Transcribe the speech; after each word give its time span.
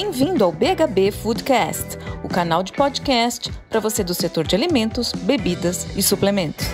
Bem-vindo 0.00 0.44
ao 0.44 0.52
BHB 0.52 1.10
Foodcast, 1.10 1.98
o 2.22 2.28
canal 2.28 2.62
de 2.62 2.72
podcast 2.72 3.50
para 3.68 3.80
você 3.80 4.04
do 4.04 4.14
setor 4.14 4.46
de 4.46 4.54
alimentos, 4.54 5.10
bebidas 5.10 5.96
e 5.96 6.02
suplementos. 6.04 6.66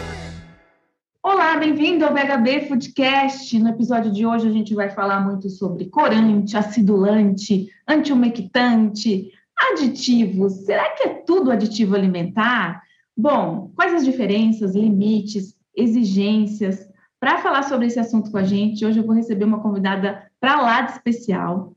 Olá, 1.23 1.57
bem-vindo 1.57 2.05
ao 2.05 2.13
BHB 2.13 2.69
Foodcast. 2.69 3.59
No 3.59 3.71
episódio 3.71 4.13
de 4.13 4.27
hoje 4.27 4.47
a 4.47 4.53
gente 4.53 4.75
vai 4.75 4.91
falar 4.91 5.21
muito 5.21 5.49
sobre 5.49 5.87
corante, 5.87 6.55
acidulante, 6.55 7.71
antiumectante, 7.89 9.33
aditivos. 9.71 10.67
Será 10.67 10.91
que 10.91 11.05
é 11.05 11.15
tudo 11.27 11.51
aditivo 11.51 11.95
alimentar? 11.95 12.83
Bom, 13.17 13.73
quais 13.75 13.95
as 13.95 14.05
diferenças, 14.05 14.75
limites, 14.75 15.57
exigências? 15.75 16.87
Para 17.19 17.39
falar 17.39 17.63
sobre 17.63 17.87
esse 17.87 17.99
assunto 17.99 18.31
com 18.31 18.37
a 18.37 18.45
gente, 18.45 18.85
hoje 18.85 18.99
eu 18.99 19.07
vou 19.07 19.15
receber 19.15 19.47
uma 19.47 19.63
convidada 19.63 20.31
para 20.39 20.61
lá 20.61 20.83
de 20.83 20.93
especial, 20.93 21.75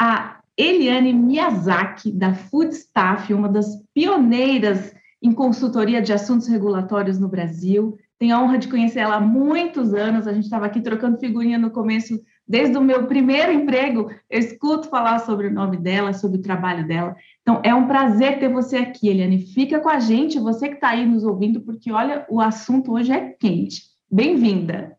a 0.00 0.35
Eliane 0.56 1.12
Miyazaki, 1.12 2.10
da 2.10 2.34
Food 2.34 2.74
Staff, 2.74 3.32
uma 3.32 3.48
das 3.48 3.82
pioneiras 3.92 4.94
em 5.22 5.32
consultoria 5.32 6.00
de 6.00 6.12
assuntos 6.12 6.46
regulatórios 6.46 7.18
no 7.18 7.28
Brasil. 7.28 7.98
Tenho 8.18 8.34
a 8.34 8.42
honra 8.42 8.58
de 8.58 8.68
conhecer 8.68 9.00
ela 9.00 9.16
há 9.16 9.20
muitos 9.20 9.92
anos. 9.92 10.26
A 10.26 10.32
gente 10.32 10.44
estava 10.44 10.64
aqui 10.64 10.80
trocando 10.80 11.18
figurinha 11.18 11.58
no 11.58 11.70
começo, 11.70 12.18
desde 12.48 12.78
o 12.78 12.82
meu 12.82 13.06
primeiro 13.06 13.52
emprego. 13.52 14.10
Eu 14.30 14.38
escuto 14.38 14.88
falar 14.88 15.18
sobre 15.18 15.48
o 15.48 15.52
nome 15.52 15.76
dela, 15.76 16.14
sobre 16.14 16.38
o 16.38 16.42
trabalho 16.42 16.86
dela. 16.86 17.14
Então, 17.42 17.60
é 17.62 17.74
um 17.74 17.86
prazer 17.86 18.38
ter 18.38 18.48
você 18.48 18.78
aqui, 18.78 19.08
Eliane. 19.08 19.46
Fica 19.46 19.80
com 19.80 19.88
a 19.90 19.98
gente, 19.98 20.38
você 20.38 20.68
que 20.68 20.76
está 20.76 20.90
aí 20.90 21.04
nos 21.04 21.24
ouvindo, 21.24 21.60
porque 21.60 21.92
olha, 21.92 22.24
o 22.30 22.40
assunto 22.40 22.92
hoje 22.92 23.12
é 23.12 23.30
quente. 23.38 23.82
Bem-vinda. 24.10 24.96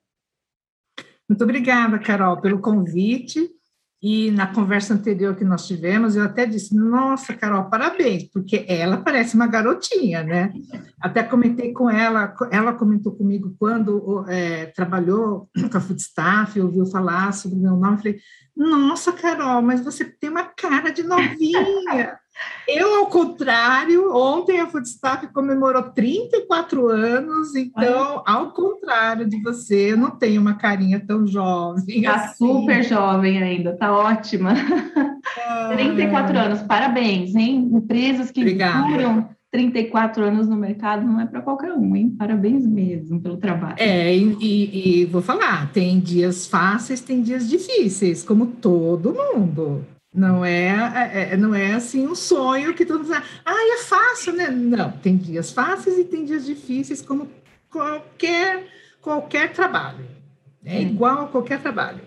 Muito 1.27 1.43
obrigada, 1.43 1.97
Carol, 1.97 2.39
pelo 2.39 2.59
convite. 2.59 3.56
E 4.01 4.29
na 4.29 4.45
conversa 4.45 4.93
anterior 4.93 5.35
que 5.35 5.43
nós 5.43 5.65
tivemos, 5.65 6.15
eu 6.15 6.23
até 6.23 6.45
disse: 6.45 6.75
Nossa, 6.75 7.33
Carol, 7.33 7.67
parabéns, 7.67 8.25
porque 8.31 8.63
ela 8.67 8.97
parece 8.97 9.35
uma 9.35 9.47
garotinha, 9.47 10.21
né? 10.21 10.53
Até 11.01 11.23
comentei 11.23 11.73
com 11.73 11.89
ela, 11.89 12.33
ela 12.51 12.73
comentou 12.73 13.15
comigo 13.15 13.55
quando 13.57 14.23
é, 14.27 14.67
trabalhou 14.67 15.49
com 15.71 15.77
a 15.77 15.81
Food 15.81 15.99
Staff, 15.99 16.59
ouviu 16.59 16.85
falar 16.85 17.33
sobre 17.33 17.57
o 17.57 17.61
meu 17.61 17.75
nome. 17.75 17.97
Falei: 17.97 18.19
Nossa, 18.55 19.11
Carol, 19.11 19.63
mas 19.63 19.81
você 19.81 20.05
tem 20.05 20.29
uma 20.29 20.43
cara 20.43 20.91
de 20.91 21.01
novinha. 21.01 22.19
Eu, 22.67 22.95
ao 22.95 23.07
contrário, 23.07 24.13
ontem 24.13 24.59
a 24.59 24.67
Foodstaff 24.67 25.27
comemorou 25.27 25.83
34 25.83 26.89
anos, 26.89 27.55
então, 27.55 28.21
ao 28.25 28.51
contrário 28.51 29.27
de 29.27 29.41
você, 29.41 29.93
eu 29.93 29.97
não 29.97 30.11
tenho 30.11 30.41
uma 30.41 30.55
carinha 30.55 30.99
tão 30.99 31.25
jovem. 31.25 31.99
Está 31.99 32.15
assim. 32.15 32.45
super 32.45 32.83
jovem 32.83 33.41
ainda, 33.41 33.71
está 33.71 33.95
ótima. 33.95 34.53
Ah, 35.45 35.69
34 35.73 36.37
anos, 36.37 36.61
parabéns, 36.63 37.35
hein? 37.35 37.69
Empresas 37.71 38.31
que 38.31 38.41
Obrigada. 38.41 38.87
duram 38.87 39.29
34 39.51 40.23
anos 40.23 40.47
no 40.47 40.55
mercado 40.55 41.05
não 41.05 41.19
é 41.21 41.25
para 41.25 41.41
qualquer 41.41 41.73
um, 41.73 41.95
hein? 41.95 42.15
Parabéns 42.17 42.65
mesmo 42.65 43.21
pelo 43.21 43.37
trabalho. 43.37 43.75
É, 43.77 44.15
e, 44.15 44.37
e, 44.39 45.01
e 45.01 45.05
vou 45.05 45.21
falar, 45.21 45.71
tem 45.71 45.99
dias 45.99 46.47
fáceis, 46.47 47.01
tem 47.01 47.21
dias 47.21 47.49
difíceis, 47.49 48.23
como 48.23 48.47
todo 48.47 49.13
mundo. 49.13 49.85
Não 50.13 50.43
é, 50.43 50.69
é, 51.13 51.33
é, 51.33 51.37
não 51.37 51.53
é 51.53 51.73
assim 51.73 52.07
um 52.07 52.15
sonho 52.15 52.73
que 52.73 52.85
todos 52.85 53.11
ah, 53.11 53.21
é 53.45 53.77
fácil, 53.83 54.33
né? 54.33 54.49
Não, 54.49 54.91
tem 54.91 55.17
dias 55.17 55.51
fáceis 55.51 55.97
e 55.97 56.05
tem 56.05 56.25
dias 56.25 56.45
difíceis, 56.45 57.01
como 57.01 57.29
qualquer, 57.69 58.67
qualquer 59.01 59.53
trabalho. 59.53 60.05
É, 60.65 60.77
é. 60.77 60.81
igual 60.81 61.23
a 61.23 61.27
qualquer 61.27 61.61
trabalho. 61.61 62.01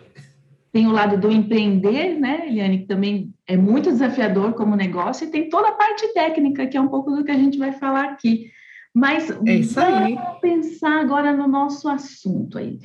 Tem 0.73 0.87
o 0.87 0.93
lado 0.93 1.19
do 1.19 1.33
empreender, 1.33 2.19
né, 2.19 2.47
Eliane, 2.47 2.79
que 2.79 2.87
também 2.87 3.35
é 3.47 3.57
muito 3.57 3.91
desafiador 3.91 4.53
como 4.53 4.77
negócio, 4.77 5.27
e 5.27 5.31
tem 5.31 5.49
toda 5.49 5.69
a 5.69 5.73
parte 5.73 6.07
técnica, 6.15 6.67
que 6.67 6.77
é 6.77 6.81
um 6.81 6.89
pouco 6.89 7.11
do 7.11 7.25
que 7.25 7.31
a 7.31 7.39
gente 7.39 7.59
vai 7.59 7.73
falar 7.73 8.05
aqui. 8.05 8.51
Mas 8.95 9.31
é 9.47 9.55
isso 9.55 9.81
aí. 9.81 10.15
vamos 10.15 10.41
pensar 10.41 11.01
agora 11.01 11.33
no 11.33 11.49
nosso 11.49 11.89
assunto 11.89 12.59
aí. 12.59 12.79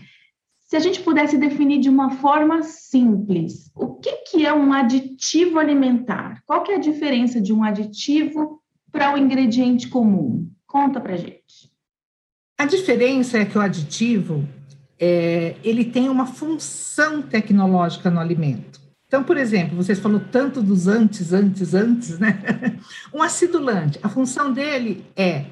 Se 0.75 0.77
a 0.77 0.81
gente 0.81 0.99
pudesse 0.99 1.37
definir 1.37 1.79
de 1.79 1.87
uma 1.87 2.17
forma 2.17 2.61
simples, 2.61 3.71
o 3.73 3.93
que, 3.93 4.11
que 4.29 4.45
é 4.45 4.53
um 4.53 4.73
aditivo 4.73 5.57
alimentar? 5.57 6.43
Qual 6.45 6.63
que 6.63 6.73
é 6.73 6.75
a 6.75 6.79
diferença 6.79 7.39
de 7.39 7.53
um 7.53 7.63
aditivo 7.63 8.61
para 8.91 9.13
o 9.13 9.17
ingrediente 9.17 9.87
comum? 9.87 10.51
Conta 10.67 10.99
para 10.99 11.15
gente. 11.15 11.71
A 12.57 12.65
diferença 12.65 13.37
é 13.37 13.45
que 13.45 13.57
o 13.57 13.61
aditivo 13.61 14.45
é, 14.99 15.55
ele 15.63 15.85
tem 15.85 16.09
uma 16.09 16.25
função 16.25 17.21
tecnológica 17.21 18.11
no 18.11 18.19
alimento. 18.19 18.81
Então, 19.07 19.23
por 19.23 19.37
exemplo, 19.37 19.77
vocês 19.77 19.97
falou 19.97 20.19
tanto 20.29 20.61
dos 20.61 20.89
antes, 20.89 21.31
antes, 21.31 21.73
antes, 21.73 22.19
né? 22.19 22.37
Um 23.15 23.23
acidulante, 23.23 23.97
a 24.03 24.09
função 24.09 24.51
dele 24.51 25.05
é 25.15 25.45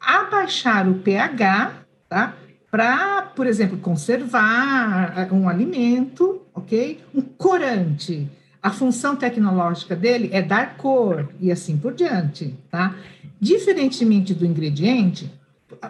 abaixar 0.00 0.88
o 0.88 1.00
pH, 1.00 1.84
tá? 2.08 2.34
Para, 2.70 3.22
por 3.22 3.46
exemplo, 3.46 3.78
conservar 3.78 5.14
eh, 5.16 5.28
um 5.32 5.48
alimento, 5.48 6.42
ok? 6.54 7.00
Um 7.14 7.20
corante. 7.20 8.30
A 8.62 8.70
função 8.70 9.16
tecnológica 9.16 9.96
dele 9.96 10.30
é 10.32 10.40
dar 10.40 10.76
cor 10.76 11.28
e 11.40 11.50
assim 11.50 11.76
por 11.76 11.94
diante, 11.94 12.56
tá? 12.70 12.94
Diferentemente 13.40 14.34
do 14.34 14.46
ingrediente, 14.46 15.32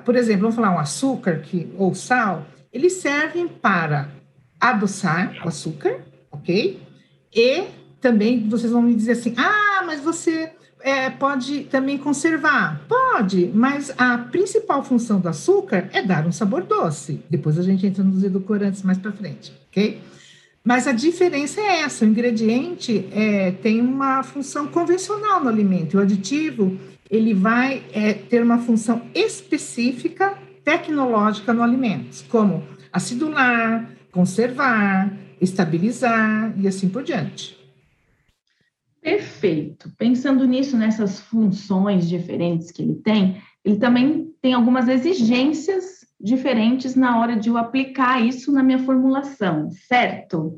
por 0.04 0.16
exemplo, 0.16 0.42
vamos 0.42 0.56
falar 0.56 0.70
um 0.70 0.78
açúcar 0.78 1.40
que, 1.40 1.72
ou 1.76 1.94
sal, 1.94 2.46
eles 2.72 2.94
servem 2.94 3.48
para 3.48 4.08
adoçar 4.60 5.36
o 5.44 5.48
açúcar, 5.48 6.00
ok? 6.30 6.80
E 7.34 7.64
também 8.00 8.48
vocês 8.48 8.72
vão 8.72 8.82
me 8.82 8.94
dizer 8.94 9.12
assim, 9.12 9.34
ah, 9.36 9.82
mas 9.84 10.00
você 10.00 10.52
é, 10.82 11.10
pode 11.10 11.64
também 11.64 11.98
conservar? 11.98 12.80
Pode, 12.88 13.50
mas 13.54 13.92
a 13.98 14.18
principal 14.18 14.82
função 14.82 15.20
do 15.20 15.28
açúcar 15.28 15.88
é 15.92 16.02
dar 16.02 16.26
um 16.26 16.32
sabor 16.32 16.62
doce. 16.62 17.20
Depois 17.28 17.58
a 17.58 17.62
gente 17.62 17.86
entra 17.86 18.02
nos 18.02 18.22
edulcorantes 18.22 18.82
mais 18.82 18.98
para 18.98 19.12
frente, 19.12 19.52
ok? 19.68 20.00
Mas 20.64 20.86
a 20.86 20.92
diferença 20.92 21.60
é 21.60 21.80
essa: 21.80 22.04
o 22.04 22.08
ingrediente 22.08 23.08
é, 23.12 23.50
tem 23.50 23.80
uma 23.80 24.22
função 24.22 24.66
convencional 24.66 25.42
no 25.42 25.48
alimento, 25.48 25.96
o 25.96 26.00
aditivo 26.00 26.78
ele 27.10 27.34
vai 27.34 27.82
é, 27.92 28.12
ter 28.12 28.40
uma 28.40 28.58
função 28.58 29.02
específica 29.12 30.38
tecnológica 30.64 31.52
no 31.52 31.62
alimento, 31.62 32.24
como 32.28 32.62
acidular, 32.92 33.90
conservar, 34.12 35.12
estabilizar 35.40 36.54
e 36.56 36.68
assim 36.68 36.88
por 36.88 37.02
diante. 37.02 37.58
Perfeito. 39.02 39.90
Pensando 39.96 40.46
nisso, 40.46 40.76
nessas 40.76 41.20
funções 41.20 42.08
diferentes 42.08 42.70
que 42.70 42.82
ele 42.82 42.96
tem, 42.96 43.42
ele 43.64 43.78
também 43.78 44.34
tem 44.42 44.52
algumas 44.52 44.88
exigências 44.88 46.00
diferentes 46.20 46.94
na 46.94 47.18
hora 47.18 47.36
de 47.36 47.48
eu 47.48 47.56
aplicar 47.56 48.20
isso 48.24 48.52
na 48.52 48.62
minha 48.62 48.78
formulação, 48.78 49.70
certo? 49.70 50.56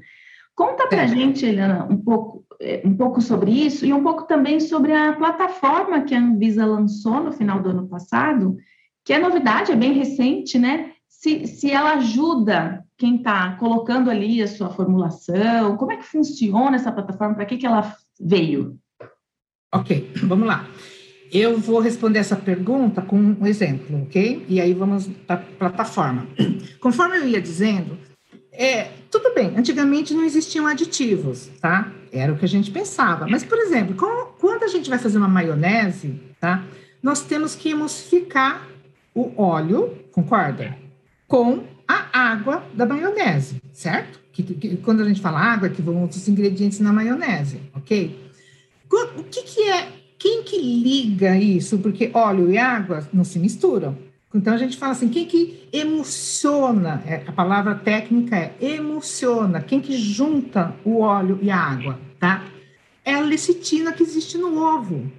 Conta 0.54 0.88
para 0.88 1.02
a 1.02 1.06
gente, 1.06 1.46
Helena, 1.46 1.86
um 1.88 1.96
pouco, 1.96 2.44
é, 2.60 2.82
um 2.84 2.96
pouco 2.96 3.20
sobre 3.20 3.50
isso 3.50 3.86
e 3.86 3.92
um 3.92 4.02
pouco 4.02 4.24
também 4.24 4.58
sobre 4.58 4.92
a 4.92 5.12
plataforma 5.12 6.02
que 6.02 6.14
a 6.14 6.20
Anvisa 6.20 6.66
lançou 6.66 7.22
no 7.22 7.32
final 7.32 7.62
do 7.62 7.70
ano 7.70 7.88
passado, 7.88 8.56
que 9.04 9.12
é 9.12 9.18
novidade, 9.18 9.72
é 9.72 9.76
bem 9.76 9.92
recente, 9.92 10.58
né? 10.58 10.92
Se, 11.08 11.46
se 11.46 11.70
ela 11.70 11.94
ajuda 11.94 12.84
quem 12.98 13.16
está 13.16 13.56
colocando 13.56 14.10
ali 14.10 14.42
a 14.42 14.48
sua 14.48 14.70
formulação, 14.70 15.76
como 15.76 15.92
é 15.92 15.96
que 15.96 16.04
funciona 16.04 16.76
essa 16.76 16.92
plataforma, 16.92 17.34
para 17.34 17.46
que, 17.46 17.56
que 17.56 17.66
ela 17.66 17.94
veio? 18.20 18.78
Ok, 19.74 20.10
vamos 20.24 20.46
lá. 20.46 20.68
Eu 21.32 21.58
vou 21.58 21.80
responder 21.80 22.18
essa 22.18 22.36
pergunta 22.36 23.00
com 23.00 23.16
um 23.16 23.46
exemplo, 23.46 24.02
ok? 24.02 24.44
E 24.48 24.60
aí 24.60 24.74
vamos 24.74 25.08
para 25.26 25.36
a 25.36 25.38
plataforma. 25.38 26.28
Conforme 26.78 27.16
eu 27.16 27.26
ia 27.26 27.40
dizendo, 27.40 27.98
é, 28.52 28.90
tudo 29.10 29.34
bem, 29.34 29.56
antigamente 29.56 30.12
não 30.12 30.24
existiam 30.24 30.66
aditivos, 30.66 31.48
tá? 31.60 31.90
Era 32.12 32.32
o 32.32 32.38
que 32.38 32.44
a 32.44 32.48
gente 32.48 32.70
pensava. 32.70 33.26
Mas, 33.26 33.42
por 33.42 33.58
exemplo, 33.58 33.94
com, 33.94 34.32
quando 34.38 34.64
a 34.64 34.68
gente 34.68 34.90
vai 34.90 34.98
fazer 34.98 35.16
uma 35.16 35.28
maionese, 35.28 36.20
tá? 36.38 36.62
Nós 37.02 37.22
temos 37.22 37.54
que 37.54 37.70
emulsificar 37.70 38.68
o 39.14 39.32
óleo, 39.40 39.98
concorda? 40.12 40.76
Com 41.26 41.64
a 41.88 42.32
água 42.32 42.62
da 42.74 42.84
maionese, 42.84 43.60
certo? 43.72 44.21
Que, 44.32 44.42
que, 44.42 44.76
quando 44.78 45.02
a 45.02 45.04
gente 45.08 45.20
fala 45.20 45.38
água, 45.38 45.68
que 45.68 45.82
vão 45.82 46.00
outros 46.00 46.26
ingredientes 46.26 46.80
na 46.80 46.92
maionese, 46.92 47.60
ok? 47.74 48.18
O 48.90 49.24
que, 49.24 49.42
que 49.42 49.62
é? 49.62 49.88
Quem 50.18 50.42
que 50.42 50.58
liga 50.58 51.36
isso? 51.36 51.78
Porque 51.78 52.10
óleo 52.14 52.50
e 52.50 52.56
água 52.56 53.08
não 53.12 53.24
se 53.24 53.38
misturam. 53.38 53.96
Então 54.34 54.54
a 54.54 54.56
gente 54.56 54.76
fala 54.76 54.92
assim, 54.92 55.08
quem 55.08 55.26
que 55.26 55.68
emociona? 55.72 57.02
É, 57.06 57.22
a 57.26 57.32
palavra 57.32 57.74
técnica 57.74 58.36
é 58.36 58.54
emociona. 58.60 59.60
Quem 59.60 59.80
que 59.80 59.96
junta 59.96 60.74
o 60.84 61.00
óleo 61.00 61.38
e 61.42 61.50
a 61.50 61.56
água, 61.56 61.98
tá? 62.18 62.44
É 63.04 63.14
a 63.14 63.20
lecitina 63.20 63.92
que 63.92 64.02
existe 64.02 64.38
no 64.38 64.56
ovo. 64.56 65.10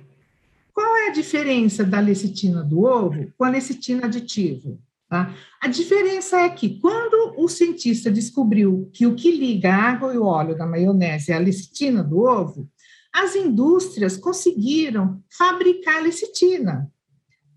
Qual 0.73 0.97
é 0.97 1.09
a 1.09 1.13
diferença 1.13 1.83
da 1.83 1.99
lecitina 1.99 2.63
do 2.63 2.83
ovo 2.83 3.31
com 3.37 3.43
a 3.43 3.49
lecitina 3.49 4.05
aditivo? 4.05 4.79
Tá? 5.13 5.31
A 5.61 5.67
diferença 5.67 6.39
é 6.39 6.49
que, 6.49 6.79
quando 6.79 7.35
o 7.37 7.47
cientista 7.47 8.09
descobriu 8.09 8.89
que 8.91 9.05
o 9.05 9.13
que 9.13 9.29
liga 9.29 9.71
a 9.71 9.91
água 9.91 10.11
e 10.11 10.17
o 10.17 10.25
óleo 10.25 10.57
da 10.57 10.65
maionese 10.65 11.31
é 11.31 11.35
a 11.35 11.39
lecitina 11.39 12.03
do 12.03 12.17
ovo, 12.21 12.67
as 13.13 13.35
indústrias 13.35 14.17
conseguiram 14.17 15.21
fabricar 15.29 16.01
lecitina. 16.01 16.91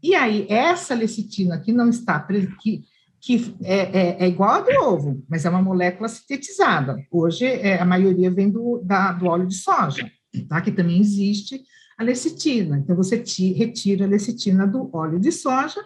E 0.03 0.15
aí, 0.15 0.47
essa 0.51 0.95
lecitina 0.95 1.59
que 1.59 1.73
não 1.73 1.89
está, 1.89 2.21
que, 2.61 2.83
que 3.23 3.57
é, 3.63 3.77
é, 3.77 4.25
é, 4.25 4.29
igual 4.29 4.51
a 4.51 4.61
do 4.61 4.71
ovo, 4.85 5.25
mas 5.27 5.47
é 5.47 5.49
uma 5.49 5.63
molécula 5.63 6.11
sintetizada. 6.11 6.95
Hoje, 7.11 7.47
é, 7.47 7.81
a 7.81 7.87
maioria 7.87 8.31
vem 8.31 8.51
do, 8.51 8.83
da, 8.85 9.13
do 9.13 9.25
óleo 9.25 9.47
de 9.47 9.55
soja, 9.55 10.07
tá? 10.47 10.61
que 10.61 10.73
também 10.73 11.01
existe 11.01 11.63
a 11.97 12.05
lecitina. 12.05 12.77
Então, 12.77 12.95
você 12.95 13.25
retira 13.57 14.05
a 14.05 14.09
lecitina 14.09 14.67
do 14.67 14.95
óleo 14.95 15.19
de 15.19 15.33
soja 15.33 15.83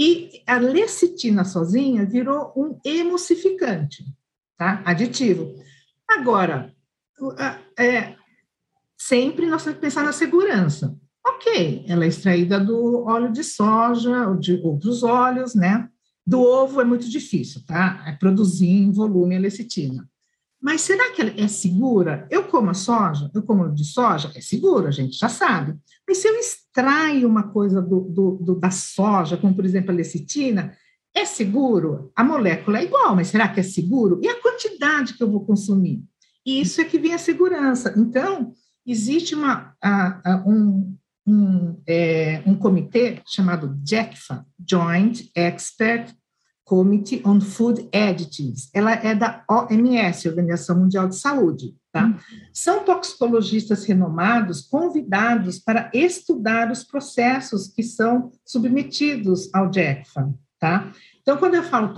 e 0.00 0.42
a 0.46 0.56
lecitina 0.56 1.44
sozinha 1.44 2.06
virou 2.06 2.54
um 2.56 2.80
emulsificante, 2.82 4.02
tá? 4.56 4.82
aditivo. 4.82 5.54
Agora, 6.08 6.74
é, 7.78 8.16
sempre 8.98 9.46
nós 9.46 9.62
temos 9.62 9.76
que 9.76 9.82
pensar 9.82 10.02
na 10.02 10.14
segurança. 10.14 10.98
Ok, 11.22 11.84
ela 11.86 12.06
é 12.06 12.08
extraída 12.08 12.58
do 12.58 13.04
óleo 13.04 13.30
de 13.30 13.44
soja 13.44 14.26
ou 14.26 14.36
de 14.36 14.54
outros 14.64 15.02
óleos, 15.02 15.54
né? 15.54 15.86
Do 16.26 16.40
ovo 16.40 16.80
é 16.80 16.84
muito 16.84 17.06
difícil, 17.06 17.62
tá? 17.66 18.02
É 18.06 18.12
produzir 18.12 18.70
em 18.70 18.90
volume 18.90 19.36
a 19.36 19.40
lecitina. 19.40 20.08
Mas 20.60 20.82
será 20.82 21.10
que 21.12 21.22
ela 21.22 21.32
é 21.38 21.48
segura? 21.48 22.26
Eu 22.30 22.44
como 22.44 22.70
a 22.70 22.74
soja, 22.74 23.30
eu 23.34 23.42
como 23.42 23.74
de 23.74 23.84
soja, 23.84 24.30
é 24.34 24.40
seguro, 24.40 24.86
a 24.86 24.90
gente 24.90 25.16
já 25.16 25.28
sabe. 25.28 25.74
Mas 26.06 26.18
se 26.18 26.28
eu 26.28 26.36
extraio 26.36 27.26
uma 27.26 27.44
coisa 27.44 27.80
do, 27.80 28.00
do, 28.00 28.30
do, 28.42 28.54
da 28.56 28.70
soja, 28.70 29.38
como 29.38 29.54
por 29.54 29.64
exemplo 29.64 29.90
a 29.90 29.94
lecitina, 29.94 30.76
é 31.14 31.24
seguro? 31.24 32.12
A 32.14 32.22
molécula 32.22 32.78
é 32.78 32.84
igual, 32.84 33.16
mas 33.16 33.28
será 33.28 33.48
que 33.48 33.60
é 33.60 33.62
seguro? 33.62 34.20
E 34.22 34.28
a 34.28 34.40
quantidade 34.40 35.14
que 35.14 35.22
eu 35.22 35.30
vou 35.30 35.44
consumir? 35.44 36.04
E 36.44 36.60
isso 36.60 36.80
é 36.80 36.84
que 36.84 36.98
vem 36.98 37.14
a 37.14 37.18
segurança. 37.18 37.94
Então, 37.96 38.52
existe 38.86 39.34
uma, 39.34 39.74
a, 39.82 40.32
a, 40.32 40.44
um, 40.46 40.96
um, 41.26 41.80
é, 41.86 42.42
um 42.46 42.54
comitê 42.54 43.20
chamado 43.26 43.78
JECFA, 43.84 44.46
Joint 44.68 45.30
Expert 45.34 46.14
Committee 46.70 47.20
on 47.26 47.40
Food 47.40 47.88
Additives. 47.92 48.70
Ela 48.72 48.92
é 48.92 49.12
da 49.12 49.42
OMS, 49.50 50.28
Organização 50.28 50.78
Mundial 50.78 51.08
de 51.08 51.16
Saúde. 51.16 51.74
Tá? 51.90 52.06
Uhum. 52.06 52.14
São 52.52 52.84
toxicologistas 52.84 53.84
renomados 53.84 54.60
convidados 54.60 55.58
para 55.58 55.90
estudar 55.92 56.70
os 56.70 56.84
processos 56.84 57.66
que 57.66 57.82
são 57.82 58.30
submetidos 58.46 59.52
ao 59.52 59.72
JECFA. 59.72 60.32
Tá? 60.60 60.92
Então, 61.20 61.38
quando 61.38 61.56
eu 61.56 61.64
falo 61.64 61.92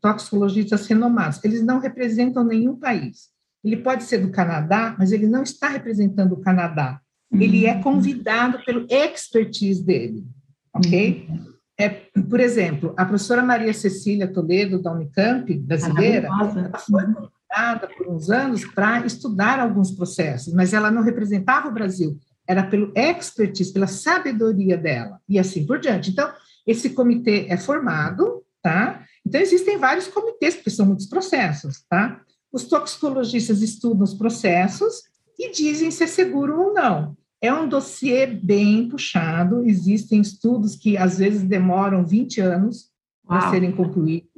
toxicologistas 0.00 0.86
renomados, 0.86 1.42
eles 1.42 1.60
não 1.60 1.80
representam 1.80 2.44
nenhum 2.44 2.76
país. 2.76 3.30
Ele 3.64 3.78
pode 3.78 4.04
ser 4.04 4.18
do 4.18 4.30
Canadá, 4.30 4.94
mas 4.96 5.10
ele 5.10 5.26
não 5.26 5.42
está 5.42 5.68
representando 5.68 6.34
o 6.34 6.40
Canadá. 6.40 7.00
Ele 7.32 7.66
é 7.66 7.74
uhum. 7.74 7.82
convidado 7.82 8.64
pelo 8.64 8.86
expertise 8.88 9.82
dele, 9.84 10.24
ok? 10.72 11.26
Uhum. 11.28 11.59
É, 11.80 11.88
por 11.88 12.38
exemplo, 12.40 12.92
a 12.94 13.06
professora 13.06 13.42
Maria 13.42 13.72
Cecília 13.72 14.30
Toledo, 14.30 14.82
da 14.82 14.92
Unicamp, 14.92 15.50
brasileira, 15.60 16.28
ela 16.28 16.78
foi 16.78 17.02
convidada 17.04 17.88
por 17.96 18.06
uns 18.06 18.28
anos 18.28 18.66
para 18.66 19.06
estudar 19.06 19.58
alguns 19.58 19.90
processos, 19.90 20.52
mas 20.52 20.74
ela 20.74 20.90
não 20.90 21.02
representava 21.02 21.68
o 21.68 21.72
Brasil, 21.72 22.18
era 22.46 22.62
pelo 22.62 22.92
expertise, 22.94 23.72
pela 23.72 23.86
sabedoria 23.86 24.76
dela, 24.76 25.18
e 25.26 25.38
assim 25.38 25.64
por 25.64 25.78
diante. 25.78 26.10
Então, 26.10 26.30
esse 26.66 26.90
comitê 26.90 27.46
é 27.48 27.56
formado, 27.56 28.42
tá? 28.62 29.02
Então, 29.26 29.40
existem 29.40 29.78
vários 29.78 30.06
comitês, 30.06 30.56
porque 30.56 30.68
são 30.68 30.84
muitos 30.84 31.06
processos, 31.06 31.82
tá? 31.88 32.20
Os 32.52 32.64
toxicologistas 32.64 33.62
estudam 33.62 34.02
os 34.02 34.12
processos 34.12 35.04
e 35.38 35.50
dizem 35.50 35.90
se 35.90 36.04
é 36.04 36.06
seguro 36.06 36.60
ou 36.60 36.74
não. 36.74 37.16
É 37.42 37.52
um 37.52 37.68
dossiê 37.68 38.26
bem 38.26 38.88
puxado, 38.88 39.64
existem 39.64 40.20
estudos 40.20 40.76
que 40.76 40.96
às 40.96 41.18
vezes 41.18 41.42
demoram 41.42 42.04
20 42.04 42.40
anos 42.40 42.90
para 43.26 43.50
serem 43.50 43.72
concluídos. 43.72 44.28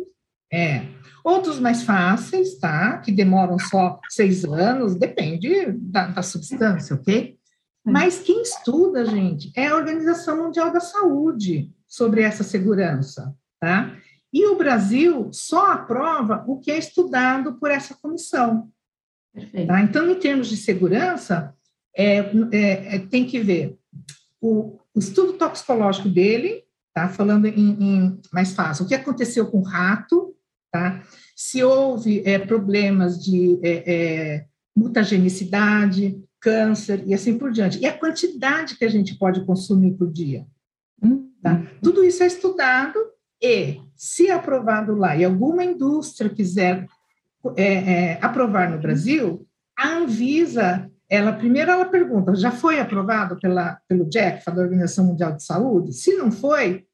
É. 0.53 0.87
Outros 1.25 1.59
mais 1.59 1.83
fáceis, 1.83 2.59
tá? 2.59 2.99
Que 2.99 3.11
demoram 3.11 3.59
só 3.59 3.99
seis 4.09 4.45
anos, 4.45 4.95
depende 4.95 5.73
da, 5.73 6.09
da 6.09 6.23
substância, 6.23 6.95
ok? 6.95 7.37
Mas 7.85 8.21
quem 8.21 8.43
estuda, 8.43 9.05
gente, 9.05 9.51
é 9.57 9.69
a 9.69 9.77
Organização 9.77 10.45
Mundial 10.45 10.73
da 10.73 10.81
Saúde 10.81 11.73
sobre 11.89 12.23
essa 12.23 12.45
segurança, 12.45 13.35
tá? 13.59 13.97
E 14.33 14.47
o 14.47 14.57
Brasil 14.57 15.29
só 15.33 15.73
aprova 15.73 16.45
o 16.47 16.59
que 16.59 16.71
é 16.71 16.79
estudado 16.79 17.55
por 17.55 17.71
essa 17.71 17.95
comissão. 18.01 18.71
Tá? 19.67 19.83
Então, 19.83 20.11
em 20.11 20.15
termos 20.15 20.49
de 20.49 20.57
segurança, 20.57 21.55
é, 21.95 22.19
é, 22.53 22.97
é, 22.97 22.99
tem 22.99 23.25
que 23.25 23.41
ver 23.41 23.77
o, 24.41 24.79
o, 24.95 24.99
estudo 24.99 25.35
toxicológico 25.35 26.09
dele, 26.09 26.65
tá? 26.95 27.09
falando 27.09 27.47
em, 27.47 27.71
em, 27.81 28.21
mais 28.33 28.55
fácil, 28.55 28.85
o 28.85 28.89
que 28.89 28.95
aconteceu 28.95 29.47
com 29.47 29.59
o 29.59 29.65
rato, 29.65 30.35
tá? 30.71 31.03
se 31.37 31.63
houve 31.63 32.23
é, 32.25 32.39
problemas 32.39 33.23
de 33.23 33.59
é, 33.63 33.93
é, 33.95 34.47
mutagenicidade, 34.75 36.23
câncer 36.41 37.05
e 37.07 37.15
assim 37.15 37.39
por 37.39 37.53
diante, 37.53 37.79
e 37.79 37.87
a 37.87 37.97
quantidade 37.97 38.77
que 38.77 38.85
a 38.85 38.91
gente 38.91 39.15
pode 39.17 39.45
consumir 39.45 39.93
por 39.93 40.11
dia. 40.11 40.47
Tá? 41.43 41.55
Uhum. 41.55 41.67
Tudo 41.83 42.05
isso 42.05 42.23
é 42.23 42.27
estudado 42.27 42.99
e, 43.41 43.81
se 43.97 44.31
aprovado 44.31 44.95
lá 44.95 45.17
e 45.17 45.25
alguma 45.25 45.65
indústria 45.65 46.31
quiser 46.31 46.87
é, 47.57 48.19
aprovar 48.23 48.71
no 48.71 48.81
Brasil, 48.81 49.47
a 49.77 49.97
Anvisa 49.97 50.92
ela 51.13 51.31
primeiro 51.35 51.71
ela 51.71 51.85
pergunta, 51.85 52.35
já 52.35 52.51
foi 52.51 52.81
aprovado 52.81 53.39
pela, 53.39 53.79
pelo 53.87 54.11
JECFA, 54.11 54.51
da 54.51 54.63
Organização 54.63 55.05
Mundial 55.05 55.37
de 55.37 55.45
Saúde? 55.45 55.93
Se 55.93 56.15
não 56.17 56.33
foi, 56.33 56.87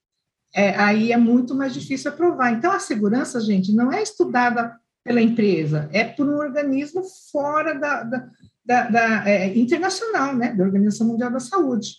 é, 0.52 0.70
aí 0.70 1.12
é 1.12 1.16
muito 1.16 1.54
mais 1.54 1.72
difícil 1.72 2.10
aprovar. 2.10 2.52
Então, 2.52 2.72
a 2.72 2.80
segurança, 2.80 3.40
gente, 3.40 3.72
não 3.72 3.92
é 3.92 4.02
estudada 4.02 4.76
pela 5.04 5.22
empresa, 5.22 5.88
é 5.92 6.02
por 6.02 6.28
um 6.28 6.36
organismo 6.36 7.04
fora 7.30 7.74
da, 7.74 8.02
da, 8.02 8.28
da, 8.64 8.90
da 8.90 9.30
é, 9.30 9.56
internacional, 9.56 10.34
né, 10.34 10.52
da 10.52 10.64
Organização 10.64 11.06
Mundial 11.06 11.30
da 11.30 11.38
Saúde. 11.38 11.92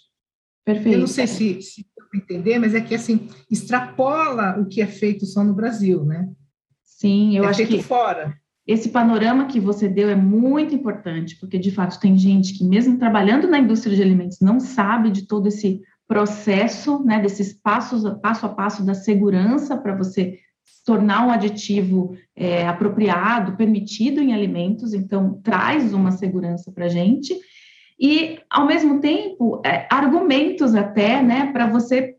Perfeito. 0.65 0.95
Eu 0.95 0.99
não 0.99 1.07
sei 1.07 1.25
se, 1.25 1.61
se 1.61 1.87
entender, 2.13 2.59
mas 2.59 2.75
é 2.75 2.81
que 2.81 2.95
assim 2.95 3.29
extrapola 3.49 4.59
o 4.59 4.65
que 4.65 4.81
é 4.81 4.87
feito 4.87 5.25
só 5.25 5.41
no 5.41 5.53
Brasil, 5.53 6.03
né? 6.03 6.29
Sim, 6.83 7.37
eu 7.37 7.45
é 7.45 7.47
acho 7.47 7.57
feito 7.59 7.77
que 7.77 7.81
fora 7.81 8.37
esse 8.71 8.89
panorama 8.89 9.47
que 9.47 9.59
você 9.59 9.87
deu 9.87 10.11
é 10.11 10.15
muito 10.15 10.75
importante, 10.75 11.35
porque 11.39 11.57
de 11.57 11.71
fato 11.71 11.99
tem 11.99 12.15
gente 12.15 12.55
que, 12.55 12.63
mesmo 12.63 12.99
trabalhando 12.99 13.47
na 13.47 13.57
indústria 13.57 13.95
de 13.95 14.03
alimentos, 14.03 14.39
não 14.41 14.59
sabe 14.59 15.09
de 15.09 15.25
todo 15.25 15.47
esse 15.47 15.81
processo, 16.07 17.03
né, 17.03 17.19
desses 17.19 17.51
passos, 17.51 18.03
passo 18.21 18.45
a 18.45 18.49
passo 18.49 18.85
da 18.85 18.93
segurança 18.93 19.75
para 19.75 19.95
você 19.95 20.37
tornar 20.85 21.25
um 21.25 21.31
aditivo 21.31 22.15
é, 22.35 22.67
apropriado, 22.67 23.57
permitido 23.57 24.21
em 24.21 24.35
alimentos, 24.35 24.93
então 24.93 25.41
traz 25.43 25.91
uma 25.91 26.11
segurança 26.11 26.71
para 26.71 26.85
a 26.85 26.89
gente, 26.89 27.35
e 27.99 28.37
ao 28.51 28.67
mesmo 28.67 28.99
tempo 28.99 29.63
é, 29.65 29.87
argumentos 29.89 30.75
até, 30.75 31.23
né, 31.23 31.51
para 31.51 31.65
você 31.65 32.17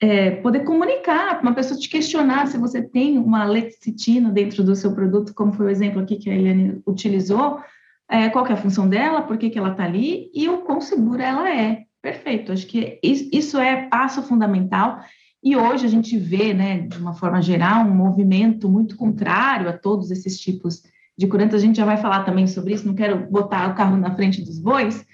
é, 0.00 0.30
poder 0.30 0.64
comunicar, 0.64 1.40
uma 1.42 1.54
pessoa 1.54 1.78
te 1.78 1.88
questionar 1.88 2.46
se 2.46 2.56
você 2.56 2.82
tem 2.82 3.18
uma 3.18 3.44
lecitina 3.44 4.30
dentro 4.30 4.64
do 4.64 4.74
seu 4.74 4.94
produto, 4.94 5.34
como 5.34 5.52
foi 5.52 5.66
o 5.66 5.70
exemplo 5.70 6.00
aqui 6.00 6.16
que 6.16 6.30
a 6.30 6.34
Eliane 6.34 6.80
utilizou, 6.86 7.60
é, 8.08 8.30
qual 8.30 8.46
é 8.46 8.52
a 8.52 8.56
função 8.56 8.88
dela, 8.88 9.22
por 9.22 9.36
que, 9.36 9.50
que 9.50 9.58
ela 9.58 9.72
está 9.72 9.84
ali 9.84 10.30
e 10.34 10.48
o 10.48 10.58
quão 10.58 10.80
segura 10.80 11.22
ela 11.22 11.54
é. 11.54 11.84
Perfeito, 12.02 12.50
acho 12.50 12.66
que 12.66 12.98
isso 13.02 13.58
é 13.58 13.86
passo 13.88 14.22
fundamental. 14.22 15.00
E 15.42 15.54
hoje 15.54 15.84
a 15.84 15.88
gente 15.88 16.18
vê, 16.18 16.54
né, 16.54 16.80
de 16.80 16.98
uma 16.98 17.12
forma 17.12 17.42
geral, 17.42 17.84
um 17.84 17.94
movimento 17.94 18.68
muito 18.70 18.96
contrário 18.96 19.68
a 19.68 19.72
todos 19.72 20.10
esses 20.10 20.38
tipos 20.40 20.82
de 21.16 21.26
curantes. 21.26 21.54
A 21.54 21.58
gente 21.58 21.76
já 21.76 21.84
vai 21.84 21.98
falar 21.98 22.24
também 22.24 22.46
sobre 22.46 22.72
isso, 22.72 22.86
não 22.86 22.94
quero 22.94 23.30
botar 23.30 23.70
o 23.70 23.74
carro 23.74 23.98
na 23.98 24.14
frente 24.14 24.42
dos 24.42 24.58
bois, 24.58 25.06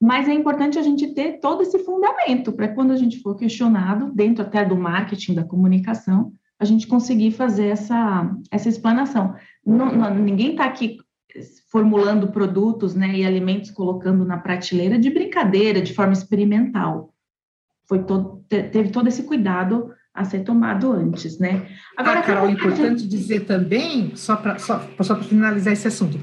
mas 0.00 0.28
é 0.28 0.32
importante 0.32 0.78
a 0.78 0.82
gente 0.82 1.14
ter 1.14 1.40
todo 1.40 1.62
esse 1.62 1.78
fundamento 1.78 2.52
para 2.52 2.68
quando 2.68 2.92
a 2.92 2.96
gente 2.96 3.20
for 3.20 3.34
questionado, 3.36 4.12
dentro 4.12 4.44
até 4.44 4.64
do 4.64 4.76
marketing, 4.76 5.34
da 5.34 5.44
comunicação, 5.44 6.32
a 6.58 6.64
gente 6.64 6.86
conseguir 6.86 7.32
fazer 7.32 7.66
essa, 7.66 8.30
essa 8.50 8.68
explanação. 8.68 9.34
Não, 9.64 9.94
não, 9.94 10.14
ninguém 10.14 10.52
está 10.52 10.64
aqui 10.64 10.98
formulando 11.70 12.28
produtos 12.28 12.94
né, 12.94 13.16
e 13.16 13.24
alimentos 13.24 13.70
colocando 13.70 14.24
na 14.24 14.38
prateleira 14.38 14.98
de 14.98 15.10
brincadeira, 15.10 15.80
de 15.80 15.94
forma 15.94 16.12
experimental. 16.12 17.12
Foi 17.86 18.02
todo, 18.02 18.44
teve 18.48 18.90
todo 18.90 19.08
esse 19.08 19.22
cuidado 19.22 19.92
a 20.14 20.24
ser 20.24 20.40
tomado 20.40 20.90
antes, 20.92 21.38
né? 21.38 21.68
Agora, 21.96 22.20
ah, 22.20 22.22
Carol, 22.22 22.48
é 22.48 22.52
importante 22.52 23.02
gente... 23.02 23.08
dizer 23.08 23.40
também, 23.44 24.16
só 24.16 24.34
para 24.34 24.58
só, 24.58 24.80
só 25.02 25.16
finalizar 25.20 25.74
esse 25.74 25.86
assunto, 25.86 26.18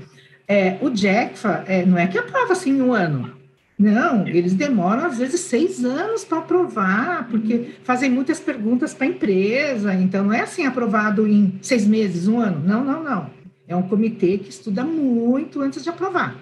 é, 0.47 0.79
o 0.81 0.93
JECFA 0.93 1.63
é, 1.67 1.85
não 1.85 1.97
é 1.97 2.07
que 2.07 2.17
aprova 2.17 2.53
assim 2.53 2.71
em 2.71 2.81
um 2.81 2.91
ano, 2.91 3.42
não, 3.77 4.27
eles 4.27 4.53
demoram 4.53 5.05
às 5.05 5.17
vezes 5.17 5.41
seis 5.41 5.83
anos 5.83 6.23
para 6.23 6.39
aprovar, 6.39 7.27
porque 7.27 7.71
fazem 7.83 8.09
muitas 8.09 8.39
perguntas 8.39 8.93
para 8.93 9.07
a 9.07 9.09
empresa, 9.09 9.93
então 9.95 10.25
não 10.25 10.33
é 10.33 10.41
assim 10.41 10.65
aprovado 10.65 11.27
em 11.27 11.57
seis 11.61 11.85
meses, 11.85 12.27
um 12.27 12.39
ano. 12.39 12.61
Não, 12.65 12.83
não, 12.83 13.03
não. 13.03 13.29
É 13.67 13.75
um 13.75 13.83
comitê 13.83 14.37
que 14.37 14.49
estuda 14.49 14.83
muito 14.83 15.61
antes 15.61 15.83
de 15.83 15.89
aprovar. 15.89 16.37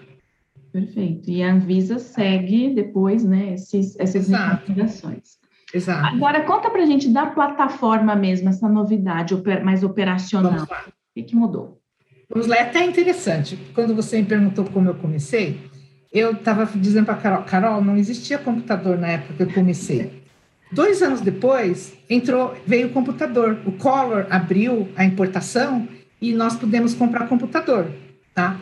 Perfeito. 0.72 1.30
E 1.30 1.44
a 1.44 1.54
Anvisa 1.54 2.00
segue 2.00 2.74
depois, 2.74 3.24
né, 3.24 3.54
esses, 3.54 3.98
essas 4.00 4.30
recomendações. 4.30 5.40
Exato. 5.74 6.06
Agora, 6.16 6.42
conta 6.44 6.70
para 6.70 6.84
a 6.84 6.86
gente 6.86 7.10
da 7.10 7.28
plataforma 7.28 8.16
mesmo, 8.16 8.50
essa 8.50 8.68
novidade 8.68 9.34
mais 9.64 9.84
operacional. 9.84 10.64
O 10.64 10.68
que, 11.14 11.24
que 11.24 11.36
mudou? 11.36 11.82
Vamos 12.30 12.48
lá, 12.48 12.58
é 12.58 12.62
até 12.62 12.86
interessante. 12.86 13.58
Quando 13.74 13.94
você 13.94 14.18
me 14.22 14.26
perguntou 14.26 14.66
como 14.66 14.90
eu 14.90 14.96
comecei, 14.96 15.60
eu 16.12 16.34
estava 16.34 16.65
dizendo 16.65 17.06
para 17.06 17.15
Carol, 17.15 17.44
Carol, 17.44 17.84
não 17.84 17.96
existia 17.96 18.38
computador 18.38 18.98
na 18.98 19.08
época 19.08 19.34
que 19.34 19.44
eu 19.44 19.53
comecei. 19.53 20.22
Dois 20.72 21.01
anos 21.01 21.22
depois, 21.22 21.94
entrou, 22.10 22.56
veio 22.65 22.88
o 22.88 22.91
computador. 22.91 23.58
O 23.65 23.74
Collor 23.74 24.25
abriu 24.30 24.89
a 24.96 25.03
importação 25.03 25.88
e 26.22 26.34
nós 26.34 26.56
pudemos 26.56 26.94
comprar 26.94 27.27
computador, 27.27 27.91
tá? 28.34 28.58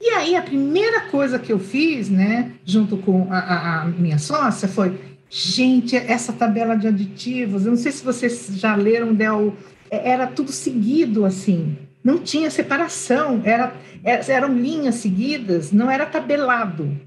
E 0.00 0.08
aí, 0.10 0.34
a 0.34 0.42
primeira 0.42 1.02
coisa 1.02 1.38
que 1.38 1.52
eu 1.52 1.58
fiz, 1.58 2.08
né, 2.08 2.52
junto 2.64 2.96
com 2.96 3.30
a, 3.30 3.38
a, 3.38 3.82
a 3.82 3.84
minha 3.86 4.18
sócia, 4.18 4.66
foi: 4.66 4.98
gente, 5.28 5.94
essa 5.94 6.32
tabela 6.32 6.74
de 6.74 6.88
aditivos, 6.88 7.64
eu 7.64 7.72
não 7.72 7.78
sei 7.78 7.92
se 7.92 8.02
vocês 8.02 8.48
já 8.56 8.74
leram, 8.74 9.14
Del, 9.14 9.54
é, 9.90 10.10
era 10.10 10.26
tudo 10.26 10.52
seguido 10.52 11.26
assim, 11.26 11.76
não 12.02 12.18
tinha 12.18 12.50
separação, 12.50 13.42
era, 13.44 13.74
eram 14.04 14.56
linhas 14.56 14.96
seguidas, 14.96 15.70
não 15.72 15.90
era 15.90 16.06
tabelado, 16.06 16.98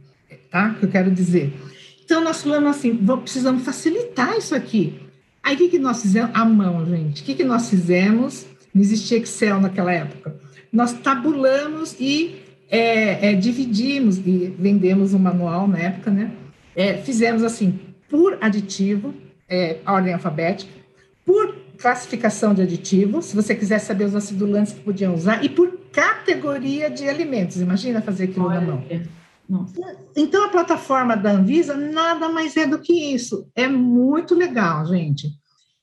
tá? 0.51 0.75
Que 0.75 0.85
eu 0.85 0.89
quero 0.89 1.11
dizer. 1.11 1.53
Então, 2.03 2.23
nós 2.23 2.43
falamos 2.43 2.77
assim: 2.77 2.95
precisamos 2.95 3.63
facilitar 3.63 4.37
isso 4.37 4.53
aqui. 4.53 4.99
Aí, 5.41 5.55
o 5.55 5.57
que, 5.57 5.69
que 5.69 5.79
nós 5.79 6.01
fizemos? 6.01 6.31
A 6.33 6.45
mão, 6.45 6.85
gente. 6.85 7.21
O 7.21 7.25
que, 7.25 7.35
que 7.35 7.43
nós 7.43 7.69
fizemos? 7.69 8.45
Não 8.73 8.81
existia 8.81 9.17
Excel 9.17 9.59
naquela 9.59 9.91
época. 9.91 10.35
Nós 10.71 10.93
tabulamos 10.93 11.95
e 11.99 12.35
é, 12.69 13.31
é, 13.31 13.33
dividimos 13.35 14.17
e 14.17 14.53
vendemos 14.57 15.13
o 15.13 15.17
um 15.17 15.19
manual 15.19 15.67
na 15.67 15.77
época, 15.77 16.09
né? 16.09 16.31
É, 16.75 16.97
fizemos 16.97 17.43
assim, 17.43 17.79
por 18.09 18.37
aditivo, 18.41 19.13
é, 19.47 19.77
ordem 19.85 20.13
alfabética, 20.13 20.71
por 21.25 21.62
classificação 21.83 22.53
de 22.53 22.61
aditivos, 22.61 23.25
se 23.25 23.35
você 23.35 23.53
quiser 23.53 23.77
saber 23.79 24.05
os 24.05 24.15
acidulantes 24.15 24.71
que 24.71 24.79
podiam 24.79 25.13
usar, 25.13 25.43
e 25.43 25.49
por 25.49 25.69
categoria 25.91 26.89
de 26.89 27.09
alimentos. 27.09 27.57
Imagina 27.57 28.01
fazer 28.01 28.23
aquilo 28.23 28.45
Olha, 28.45 28.61
na 28.61 28.67
mão. 28.67 28.83
Nossa. 29.49 29.97
Então, 30.15 30.45
a 30.45 30.49
plataforma 30.49 31.17
da 31.17 31.31
Anvisa 31.31 31.75
nada 31.75 32.29
mais 32.29 32.55
é 32.55 32.65
do 32.65 32.79
que 32.79 32.93
isso. 33.13 33.51
É 33.53 33.67
muito 33.67 34.33
legal, 34.33 34.85
gente. 34.85 35.29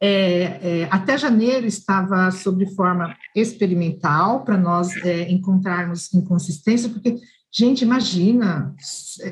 É, 0.01 0.43
é, 0.63 0.89
até 0.91 1.19
janeiro 1.19 1.67
estava 1.67 2.31
sob 2.31 2.65
forma 2.75 3.15
experimental 3.37 4.43
para 4.43 4.57
nós 4.57 4.97
é, 5.05 5.31
encontrarmos 5.31 6.13
inconsistência, 6.15 6.89
porque, 6.89 7.19
gente, 7.53 7.83
imagina, 7.83 8.75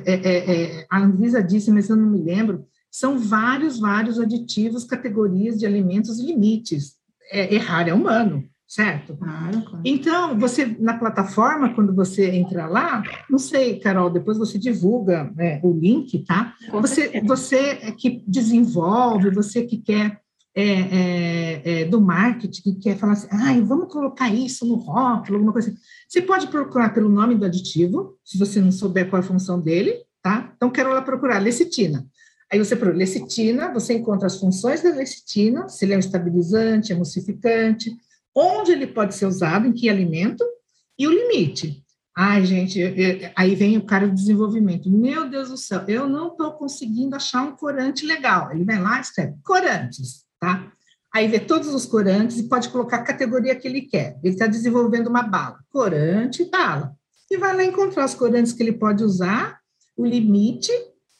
é, 0.04 0.12
é, 0.12 0.80
é, 0.80 0.86
a 0.90 0.98
Anvisa 0.98 1.42
disse, 1.42 1.70
mas 1.70 1.88
eu 1.88 1.96
não 1.96 2.10
me 2.10 2.22
lembro, 2.22 2.66
são 2.90 3.18
vários, 3.18 3.78
vários 3.78 4.18
aditivos, 4.18 4.84
categorias 4.84 5.58
de 5.58 5.66
alimentos 5.66 6.18
e 6.18 6.26
limites. 6.26 6.96
errar 7.32 7.88
é 7.88 7.92
humano, 7.92 8.44
certo? 8.66 9.16
Claro, 9.16 9.62
claro. 9.62 9.82
Então, 9.84 10.38
você, 10.38 10.76
na 10.78 10.98
plataforma, 10.98 11.74
quando 11.74 11.94
você 11.94 12.30
entra 12.30 12.66
lá, 12.66 13.02
não 13.30 13.38
sei, 13.38 13.78
Carol, 13.78 14.10
depois 14.10 14.38
você 14.38 14.58
divulga 14.58 15.30
né, 15.36 15.60
o 15.62 15.72
link, 15.72 16.24
tá? 16.24 16.54
você, 16.72 17.20
você 17.22 17.92
que 17.92 18.24
desenvolve, 18.26 19.30
você 19.30 19.64
que 19.64 19.78
quer 19.78 20.20
é, 20.54 20.64
é, 20.64 21.62
é, 21.64 21.84
do 21.84 22.00
marketing 22.00 22.62
que 22.62 22.74
quer 22.74 22.98
falar 22.98 23.12
assim, 23.12 23.28
ah, 23.30 23.54
vamos 23.64 23.92
colocar 23.92 24.28
isso 24.28 24.66
no 24.66 24.74
rótulo, 24.74 25.36
alguma 25.36 25.52
coisa 25.52 25.70
assim. 25.70 25.78
Você 26.08 26.20
pode 26.20 26.48
procurar 26.48 26.92
pelo 26.92 27.08
nome 27.08 27.36
do 27.36 27.44
aditivo, 27.44 28.18
se 28.24 28.36
você 28.36 28.60
não 28.60 28.72
souber 28.72 29.08
qual 29.08 29.22
é 29.22 29.24
a 29.24 29.28
função 29.28 29.60
dele, 29.60 29.94
tá? 30.20 30.52
Então, 30.56 30.68
quero 30.68 30.92
lá 30.92 31.00
procurar 31.00 31.38
lecitina. 31.38 32.04
Aí 32.50 32.58
você 32.58 32.74
procura 32.74 32.96
lecitina, 32.96 33.72
você 33.72 33.94
encontra 33.94 34.26
as 34.26 34.38
funções 34.38 34.82
da 34.82 34.90
lecitina, 34.90 35.68
se 35.68 35.84
ele 35.84 35.92
é 35.92 35.96
um 35.96 36.00
estabilizante, 36.00 36.92
emulsificante, 36.92 37.94
onde 38.34 38.72
ele 38.72 38.86
pode 38.86 39.14
ser 39.14 39.26
usado, 39.26 39.66
em 39.66 39.72
que 39.72 39.88
alimento, 39.88 40.44
e 40.98 41.06
o 41.06 41.10
limite. 41.10 41.84
Ai, 42.16 42.44
gente, 42.44 42.80
aí 43.36 43.54
vem 43.54 43.76
o 43.76 43.84
cara 43.84 44.08
do 44.08 44.14
desenvolvimento. 44.14 44.90
Meu 44.90 45.28
Deus 45.28 45.50
do 45.50 45.56
céu, 45.56 45.84
eu 45.86 46.08
não 46.08 46.28
estou 46.28 46.52
conseguindo 46.52 47.14
achar 47.14 47.42
um 47.42 47.54
corante 47.54 48.04
legal. 48.04 48.50
Ele 48.50 48.64
vai 48.64 48.80
lá 48.80 48.98
e 48.98 49.02
escreve 49.02 49.34
corantes 49.44 50.26
tá? 50.38 50.72
Aí 51.14 51.26
vê 51.26 51.40
todos 51.40 51.68
os 51.68 51.86
corantes 51.86 52.38
e 52.38 52.48
pode 52.48 52.68
colocar 52.68 52.98
a 52.98 53.04
categoria 53.04 53.54
que 53.54 53.66
ele 53.66 53.82
quer. 53.82 54.18
Ele 54.22 54.34
está 54.34 54.46
desenvolvendo 54.46 55.08
uma 55.08 55.22
bala, 55.22 55.58
corante 55.70 56.44
bala. 56.44 56.94
E 57.30 57.36
vai 57.36 57.56
lá 57.56 57.64
encontrar 57.64 58.04
os 58.04 58.14
corantes 58.14 58.52
que 58.52 58.62
ele 58.62 58.72
pode 58.72 59.02
usar, 59.02 59.58
o 59.96 60.06
limite, 60.06 60.70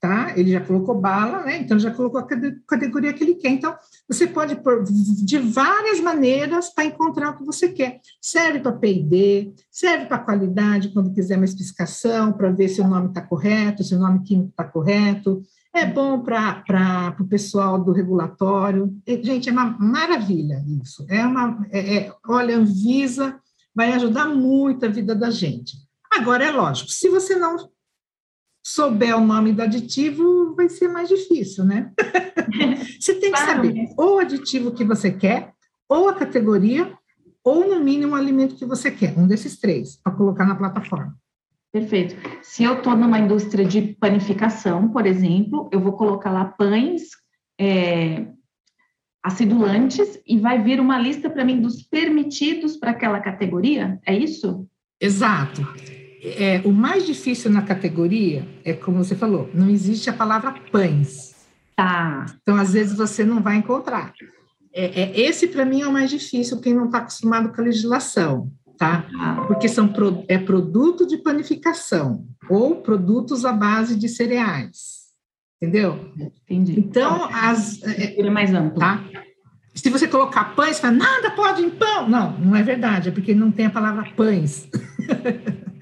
tá? 0.00 0.32
Ele 0.36 0.52
já 0.52 0.60
colocou 0.60 0.94
bala, 0.94 1.44
né? 1.44 1.58
Então 1.58 1.78
já 1.78 1.90
colocou 1.90 2.20
a 2.20 2.26
categoria 2.66 3.12
que 3.12 3.24
ele 3.24 3.34
quer. 3.34 3.50
Então 3.50 3.76
você 4.08 4.26
pode 4.26 4.56
pôr 4.56 4.84
de 4.84 5.38
várias 5.38 6.00
maneiras 6.00 6.70
para 6.70 6.84
encontrar 6.84 7.30
o 7.30 7.36
que 7.36 7.44
você 7.44 7.68
quer. 7.68 8.00
Serve 8.20 8.60
para 8.60 8.72
P&D, 8.72 9.52
serve 9.70 10.06
para 10.06 10.18
qualidade, 10.18 10.90
quando 10.90 11.12
quiser 11.12 11.36
uma 11.36 11.44
especificação, 11.44 12.32
para 12.32 12.50
ver 12.50 12.68
se 12.68 12.80
o 12.80 12.88
nome 12.88 13.08
está 13.08 13.22
correto, 13.22 13.84
se 13.84 13.94
o 13.94 13.98
nome 13.98 14.22
químico 14.22 14.50
está 14.50 14.64
correto 14.64 15.42
é 15.74 15.86
bom 15.86 16.20
para 16.20 17.14
o 17.20 17.24
pessoal 17.24 17.78
do 17.78 17.92
regulatório. 17.92 18.96
Gente, 19.22 19.48
é 19.48 19.52
uma 19.52 19.76
maravilha 19.78 20.64
isso. 20.82 21.06
É 21.08 21.24
uma, 21.24 21.66
é, 21.70 21.96
é, 21.96 22.14
olha, 22.26 22.56
Anvisa 22.56 23.38
vai 23.74 23.92
ajudar 23.92 24.26
muito 24.26 24.84
a 24.86 24.88
vida 24.88 25.14
da 25.14 25.30
gente. 25.30 25.76
Agora, 26.12 26.44
é 26.44 26.50
lógico, 26.50 26.90
se 26.90 27.08
você 27.08 27.36
não 27.36 27.70
souber 28.68 29.16
o 29.16 29.24
nome 29.24 29.52
do 29.52 29.62
aditivo, 29.62 30.54
vai 30.54 30.68
ser 30.68 30.88
mais 30.88 31.08
difícil, 31.08 31.64
né? 31.64 31.90
você 33.00 33.14
tem 33.14 33.32
que 33.32 33.38
saber 33.38 33.88
ou 33.96 34.16
o 34.16 34.18
aditivo 34.18 34.72
que 34.72 34.84
você 34.84 35.10
quer, 35.10 35.54
ou 35.88 36.06
a 36.06 36.14
categoria, 36.14 36.92
ou 37.42 37.66
no 37.66 37.82
mínimo 37.82 38.12
o 38.12 38.14
alimento 38.14 38.56
que 38.56 38.66
você 38.66 38.90
quer, 38.90 39.18
um 39.18 39.26
desses 39.26 39.58
três, 39.58 39.96
para 39.96 40.12
colocar 40.12 40.44
na 40.44 40.54
plataforma. 40.54 41.16
Perfeito. 41.72 42.14
Se 42.42 42.62
eu 42.62 42.74
estou 42.74 42.94
numa 42.94 43.18
indústria 43.18 43.64
de 43.64 43.96
panificação, 43.98 44.88
por 44.90 45.06
exemplo, 45.06 45.70
eu 45.72 45.80
vou 45.80 45.94
colocar 45.94 46.30
lá 46.30 46.44
pães 46.44 47.04
é, 47.58 48.26
acidulantes 49.22 50.20
e 50.26 50.38
vai 50.38 50.62
vir 50.62 50.78
uma 50.78 50.98
lista 50.98 51.30
para 51.30 51.44
mim 51.44 51.58
dos 51.58 51.82
permitidos 51.82 52.76
para 52.76 52.90
aquela 52.90 53.20
categoria? 53.20 53.98
É 54.04 54.14
isso? 54.14 54.68
Exato. 55.00 55.62
É, 56.22 56.60
o 56.64 56.72
mais 56.72 57.06
difícil 57.06 57.50
na 57.50 57.62
categoria 57.62 58.46
é, 58.64 58.72
como 58.72 59.04
você 59.04 59.14
falou, 59.14 59.48
não 59.54 59.68
existe 59.68 60.10
a 60.10 60.12
palavra 60.12 60.54
pães. 60.72 61.34
Tá. 61.76 62.26
Então, 62.42 62.56
às 62.56 62.72
vezes, 62.72 62.96
você 62.96 63.24
não 63.24 63.40
vai 63.40 63.56
encontrar. 63.56 64.12
É, 64.72 65.02
é 65.02 65.20
esse, 65.20 65.46
para 65.48 65.64
mim, 65.64 65.82
é 65.82 65.86
o 65.86 65.92
mais 65.92 66.10
difícil, 66.10 66.60
quem 66.60 66.74
não 66.74 66.86
está 66.86 66.98
acostumado 66.98 67.50
com 67.52 67.60
a 67.60 67.64
legislação 67.64 68.50
tá? 68.78 69.04
Porque 69.48 69.68
são 69.68 69.92
é 70.28 70.38
produto 70.38 71.06
de 71.06 71.18
panificação 71.18 72.24
ou 72.48 72.76
produtos 72.76 73.44
à 73.44 73.52
base 73.52 73.98
de 73.98 74.08
cereais, 74.08 75.08
entendeu? 75.60 76.12
Entendi. 76.48 76.78
Então, 76.78 77.24
as 77.24 77.82
é, 77.82 78.18
ele 78.18 78.28
é 78.28 78.30
mais 78.30 78.54
amplo, 78.54 78.78
tá? 78.78 79.04
Se 79.74 79.90
você 79.90 80.08
colocar 80.08 80.56
pães, 80.56 80.76
você 80.76 80.82
fala, 80.82 80.94
nada 80.94 81.30
pode 81.32 81.62
em 81.62 81.70
pão. 81.70 82.08
Não, 82.08 82.38
não 82.38 82.56
é 82.56 82.62
verdade, 82.62 83.10
é 83.10 83.12
porque 83.12 83.34
não 83.34 83.50
tem 83.50 83.66
a 83.66 83.70
palavra 83.70 84.08
pães. 84.16 84.68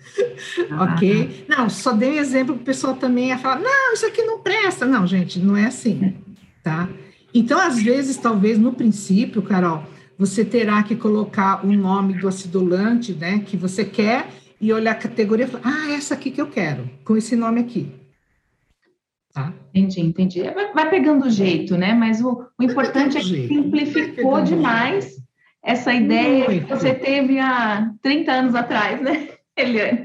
Ah, 0.71 0.95
ok? 0.95 1.45
Não, 1.49 1.69
só 1.69 1.93
dei 1.93 2.19
exemplo 2.19 2.55
para 2.55 2.63
o 2.63 2.65
pessoal 2.65 2.95
também 2.95 3.33
a 3.33 3.39
falar, 3.39 3.61
não, 3.61 3.93
isso 3.93 4.07
aqui 4.07 4.23
não 4.23 4.41
presta. 4.41 4.87
Não, 4.87 5.07
gente, 5.07 5.39
não 5.39 5.57
é 5.57 5.67
assim, 5.67 6.17
tá? 6.63 6.89
Então, 7.35 7.61
às 7.61 7.83
vezes, 7.83 8.17
talvez 8.17 8.59
no 8.59 8.73
princípio, 8.73 9.43
Carol, 9.43 9.85
você 10.19 10.45
terá 10.45 10.83
que 10.83 10.97
colocar 10.97 11.65
o 11.65 11.73
nome 11.73 12.15
do 12.15 12.29
acidulante, 12.29 13.13
né, 13.13 13.41
que 13.41 13.57
você 13.57 13.85
quer 13.85 14.29
e 14.61 14.73
olhar 14.73 14.93
a 14.93 14.95
categoria 14.95 15.45
e 15.45 15.49
falar, 15.49 15.65
ah, 15.67 15.93
essa 15.93 16.15
aqui 16.15 16.31
que 16.31 16.41
eu 16.41 16.47
quero, 16.47 16.89
com 17.05 17.17
esse 17.17 17.37
nome 17.37 17.61
aqui. 17.61 17.93
Tá? 19.35 19.53
Entendi, 19.75 20.01
entendi. 20.01 20.43
Vai 20.75 20.89
pegando 20.89 21.27
o 21.27 21.31
jeito, 21.31 21.77
né? 21.77 21.93
Mas 21.93 22.23
o, 22.23 22.47
o 22.59 22.63
importante 22.63 23.19
é 23.19 23.21
que 23.21 23.27
jeito. 23.27 23.49
simplificou 23.53 24.41
demais 24.43 25.15
essa 25.63 25.93
ideia 25.93 26.47
Muito. 26.47 26.67
que 26.67 26.75
você 26.75 26.95
teve 26.95 27.39
há 27.39 27.93
30 28.01 28.33
anos 28.33 28.55
atrás, 28.55 29.03
né, 29.03 29.29
Eliane? 29.57 30.05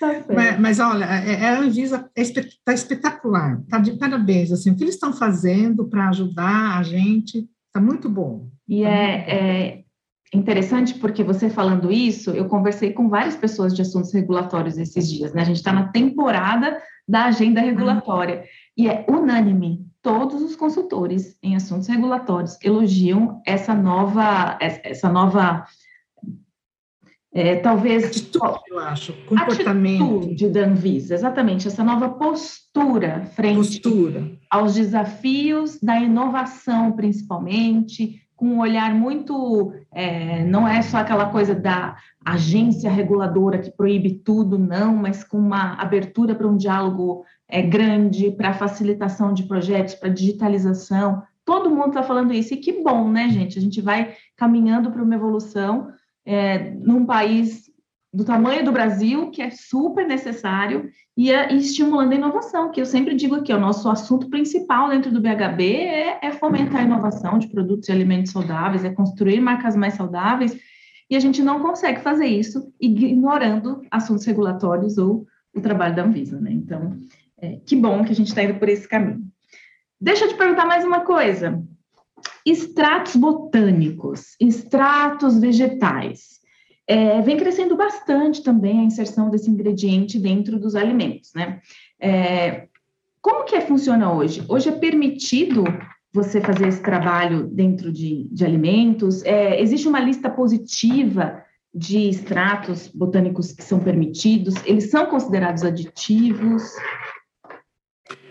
Tá 0.00 0.24
mas, 0.34 0.58
mas, 0.58 0.80
olha, 0.80 1.04
é, 1.04 1.32
é, 1.32 1.48
a 1.50 1.60
Anvisa 1.60 2.10
está 2.16 2.72
é 2.72 2.74
espetacular, 2.74 3.60
está 3.60 3.78
de 3.78 3.98
parabéns. 3.98 4.50
Assim, 4.50 4.70
o 4.70 4.76
que 4.76 4.82
eles 4.82 4.94
estão 4.94 5.12
fazendo 5.12 5.84
para 5.86 6.08
ajudar 6.08 6.78
a 6.78 6.82
gente 6.82 7.46
está 7.66 7.80
muito 7.80 8.08
bom. 8.08 8.48
E 8.66 8.82
tá 8.82 8.88
é, 8.88 9.18
bom. 9.18 9.24
é, 9.28 9.84
interessante 10.32 10.94
porque 10.94 11.22
você 11.22 11.50
falando 11.50 11.92
isso, 11.92 12.30
eu 12.30 12.46
conversei 12.46 12.94
com 12.94 13.10
várias 13.10 13.36
pessoas 13.36 13.74
de 13.74 13.82
assuntos 13.82 14.10
regulatórios 14.12 14.78
esses 14.78 15.10
dias. 15.10 15.34
Né? 15.34 15.42
A 15.42 15.44
gente 15.44 15.56
está 15.56 15.72
na 15.72 15.88
temporada 15.88 16.80
da 17.06 17.26
agenda 17.26 17.60
regulatória 17.60 18.44
e 18.76 18.88
é 18.88 19.04
unânime. 19.06 19.86
Todos 20.02 20.40
os 20.40 20.56
consultores 20.56 21.36
em 21.42 21.56
assuntos 21.56 21.86
regulatórios 21.88 22.56
elogiam 22.62 23.42
essa 23.46 23.74
nova, 23.74 24.56
essa 24.60 25.10
nova 25.10 25.66
é, 27.32 27.56
talvez 27.56 28.04
atitude, 28.04 28.60
eu 28.68 28.78
acho, 28.80 29.12
comportamento 29.26 30.16
atitude 30.18 30.48
da 30.48 30.66
Anvisa, 30.66 31.14
exatamente 31.14 31.68
essa 31.68 31.84
nova 31.84 32.08
postura 32.08 33.24
frente 33.36 33.80
postura. 33.80 34.32
aos 34.50 34.74
desafios 34.74 35.78
da 35.80 35.98
inovação, 36.00 36.92
principalmente, 36.92 38.20
com 38.40 38.46
um 38.46 38.60
olhar 38.60 38.94
muito, 38.94 39.72
é, 39.92 40.44
não 40.44 40.66
é 40.66 40.80
só 40.82 40.96
aquela 40.96 41.26
coisa 41.26 41.54
da 41.54 41.96
agência 42.24 42.90
reguladora 42.90 43.58
que 43.58 43.70
proíbe 43.70 44.14
tudo, 44.24 44.58
não, 44.58 44.96
mas 44.96 45.22
com 45.22 45.36
uma 45.36 45.74
abertura 45.74 46.34
para 46.34 46.48
um 46.48 46.56
diálogo 46.56 47.22
é, 47.46 47.60
grande, 47.60 48.30
para 48.30 48.54
facilitação 48.54 49.34
de 49.34 49.42
projetos, 49.42 49.94
para 49.94 50.08
digitalização. 50.08 51.22
Todo 51.44 51.70
mundo 51.70 51.88
está 51.88 52.02
falando 52.02 52.32
isso, 52.32 52.54
e 52.54 52.56
que 52.56 52.82
bom, 52.82 53.10
né, 53.10 53.28
gente? 53.28 53.58
A 53.58 53.62
gente 53.62 53.80
vai 53.80 54.14
caminhando 54.36 54.90
para 54.90 55.02
uma 55.02 55.14
evolução 55.14 55.88
é, 56.30 56.70
num 56.70 57.04
país 57.04 57.68
do 58.14 58.24
tamanho 58.24 58.64
do 58.64 58.70
Brasil, 58.70 59.32
que 59.32 59.42
é 59.42 59.50
super 59.50 60.06
necessário, 60.06 60.88
e, 61.16 61.32
e, 61.32 61.56
estimulando 61.56 62.12
a 62.12 62.16
inovação, 62.16 62.70
que 62.70 62.80
eu 62.80 62.86
sempre 62.86 63.16
digo 63.16 63.34
aqui, 63.34 63.52
o 63.52 63.58
nosso 63.58 63.88
assunto 63.88 64.30
principal 64.30 64.88
dentro 64.88 65.10
do 65.10 65.20
BHB 65.20 65.62
é, 65.74 66.18
é 66.22 66.30
fomentar 66.30 66.82
a 66.82 66.84
inovação 66.84 67.36
de 67.36 67.48
produtos 67.48 67.88
e 67.88 67.92
alimentos 67.92 68.30
saudáveis, 68.30 68.84
é 68.84 68.90
construir 68.90 69.40
marcas 69.40 69.74
mais 69.74 69.94
saudáveis, 69.94 70.56
e 71.10 71.16
a 71.16 71.20
gente 71.20 71.42
não 71.42 71.60
consegue 71.60 72.00
fazer 72.00 72.26
isso 72.26 72.72
ignorando 72.80 73.82
assuntos 73.90 74.24
regulatórios 74.24 74.98
ou 74.98 75.26
o 75.52 75.60
trabalho 75.60 75.96
da 75.96 76.04
Anvisa, 76.04 76.40
né? 76.40 76.52
Então, 76.52 76.96
é, 77.38 77.58
que 77.66 77.74
bom 77.74 78.04
que 78.04 78.12
a 78.12 78.14
gente 78.14 78.28
está 78.28 78.44
indo 78.44 78.54
por 78.54 78.68
esse 78.68 78.86
caminho. 78.86 79.20
Deixa 80.00 80.26
eu 80.26 80.28
te 80.28 80.36
perguntar 80.36 80.64
mais 80.64 80.84
uma 80.84 81.00
coisa. 81.00 81.60
Extratos 82.44 83.16
botânicos, 83.16 84.36
extratos 84.40 85.38
vegetais. 85.38 86.40
É, 86.86 87.20
vem 87.22 87.36
crescendo 87.36 87.76
bastante 87.76 88.42
também 88.42 88.80
a 88.80 88.84
inserção 88.84 89.30
desse 89.30 89.48
ingrediente 89.48 90.18
dentro 90.18 90.58
dos 90.58 90.74
alimentos, 90.74 91.30
né? 91.34 91.60
É, 92.00 92.66
como 93.22 93.44
que 93.44 93.54
é, 93.54 93.60
funciona 93.60 94.12
hoje? 94.12 94.42
Hoje 94.48 94.70
é 94.70 94.72
permitido 94.72 95.64
você 96.12 96.40
fazer 96.40 96.68
esse 96.68 96.82
trabalho 96.82 97.46
dentro 97.46 97.92
de, 97.92 98.28
de 98.32 98.44
alimentos? 98.44 99.22
É, 99.24 99.60
existe 99.60 99.86
uma 99.86 100.00
lista 100.00 100.28
positiva 100.28 101.42
de 101.72 102.08
extratos 102.08 102.88
botânicos 102.88 103.52
que 103.52 103.62
são 103.62 103.78
permitidos? 103.78 104.54
Eles 104.64 104.90
são 104.90 105.06
considerados 105.06 105.62
aditivos? 105.62 106.62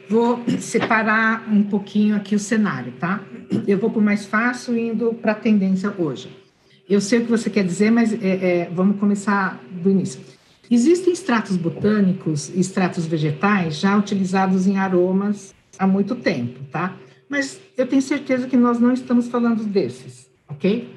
Vou 0.09 0.43
separar 0.59 1.47
um 1.47 1.61
pouquinho 1.61 2.15
aqui 2.15 2.33
o 2.33 2.39
cenário, 2.39 2.91
tá? 2.93 3.21
Eu 3.67 3.77
vou 3.77 3.91
por 3.91 4.01
mais 4.01 4.25
fácil 4.25 4.75
indo 4.75 5.13
para 5.13 5.33
a 5.33 5.35
tendência 5.35 5.93
hoje. 5.99 6.35
Eu 6.89 6.99
sei 6.99 7.19
o 7.19 7.25
que 7.25 7.29
você 7.29 7.47
quer 7.47 7.63
dizer, 7.63 7.91
mas 7.91 8.11
é, 8.11 8.17
é, 8.17 8.69
vamos 8.73 8.99
começar 8.99 9.63
do 9.71 9.91
início. 9.91 10.19
Existem 10.71 11.13
extratos 11.13 11.55
botânicos 11.55 12.49
extratos 12.55 13.05
vegetais 13.05 13.79
já 13.79 13.95
utilizados 13.95 14.65
em 14.65 14.79
aromas 14.79 15.53
há 15.77 15.85
muito 15.85 16.15
tempo, 16.15 16.59
tá? 16.71 16.97
Mas 17.29 17.59
eu 17.77 17.85
tenho 17.85 18.01
certeza 18.01 18.47
que 18.47 18.57
nós 18.57 18.79
não 18.79 18.91
estamos 18.91 19.27
falando 19.27 19.63
desses, 19.63 20.27
ok? 20.47 20.91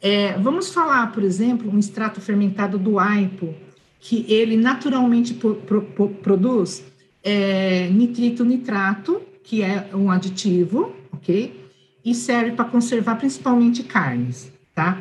É, 0.00 0.38
vamos 0.38 0.72
falar, 0.72 1.12
por 1.12 1.22
exemplo, 1.22 1.70
um 1.70 1.78
extrato 1.78 2.18
fermentado 2.18 2.78
do 2.78 2.98
aipo, 2.98 3.54
que 4.00 4.24
ele 4.26 4.56
naturalmente 4.56 5.34
pro, 5.34 5.56
pro, 5.56 5.82
produz 6.22 6.82
é, 7.28 7.90
nitrito 7.90 8.42
nitrato, 8.42 9.20
que 9.44 9.62
é 9.62 9.90
um 9.94 10.10
aditivo, 10.10 10.96
ok? 11.12 11.70
E 12.02 12.14
serve 12.14 12.52
para 12.52 12.64
conservar 12.64 13.16
principalmente 13.16 13.82
carnes, 13.82 14.50
tá? 14.74 14.98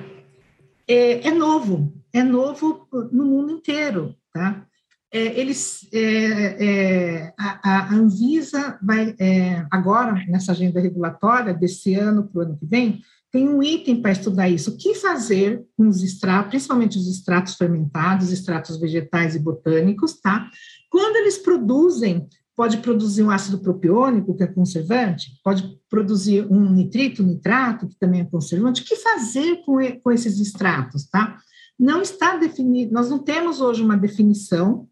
É, 0.85 1.25
é, 1.25 1.31
novo, 1.31 1.93
é 2.11 2.21
novo 2.23 2.85
no 3.13 3.25
mundo 3.25 3.53
inteiro, 3.53 4.13
tá? 4.33 4.65
É, 5.09 5.39
eles, 5.39 5.87
é, 5.93 6.01
é, 6.01 7.33
a, 7.39 7.59
a, 7.63 7.93
Anvisa 7.93 8.77
vai, 8.83 9.15
é, 9.17 9.65
agora, 9.71 10.13
nessa 10.27 10.51
agenda 10.51 10.81
regulatória 10.81 11.53
desse 11.53 11.95
ano 11.95 12.27
para 12.27 12.39
o 12.39 12.41
ano 12.43 12.57
que 12.57 12.65
vem, 12.65 13.01
tem 13.31 13.47
um 13.47 13.63
item 13.63 14.01
para 14.01 14.11
estudar 14.11 14.49
isso. 14.49 14.71
O 14.71 14.77
que 14.77 14.95
fazer 14.95 15.63
com 15.77 15.87
os 15.87 16.03
extratos, 16.03 16.49
principalmente 16.49 16.97
os 16.97 17.07
extratos 17.07 17.55
fermentados, 17.55 18.33
extratos 18.33 18.77
vegetais 18.77 19.33
e 19.35 19.39
botânicos, 19.39 20.19
tá? 20.19 20.49
Quando 20.89 21.15
eles 21.17 21.37
produzem, 21.37 22.27
pode 22.55 22.77
produzir 22.77 23.23
um 23.23 23.29
ácido 23.29 23.59
propiônico, 23.59 24.35
que 24.35 24.43
é 24.43 24.47
conservante, 24.47 25.39
pode 25.43 25.79
produzir 25.89 26.45
um 26.51 26.71
nitrito, 26.71 27.21
nitrato, 27.21 27.87
que 27.87 27.95
também 27.99 28.21
é 28.21 28.25
conservante. 28.25 28.81
O 28.81 28.85
que 28.85 28.95
fazer 28.95 29.57
com, 29.63 29.77
com 30.01 30.11
esses 30.11 30.39
extratos, 30.39 31.05
tá? 31.05 31.37
Não 31.79 32.01
está 32.01 32.35
definido, 32.35 32.91
nós 32.91 33.09
não 33.09 33.19
temos 33.19 33.61
hoje 33.61 33.83
uma 33.83 33.95
definição 33.95 34.87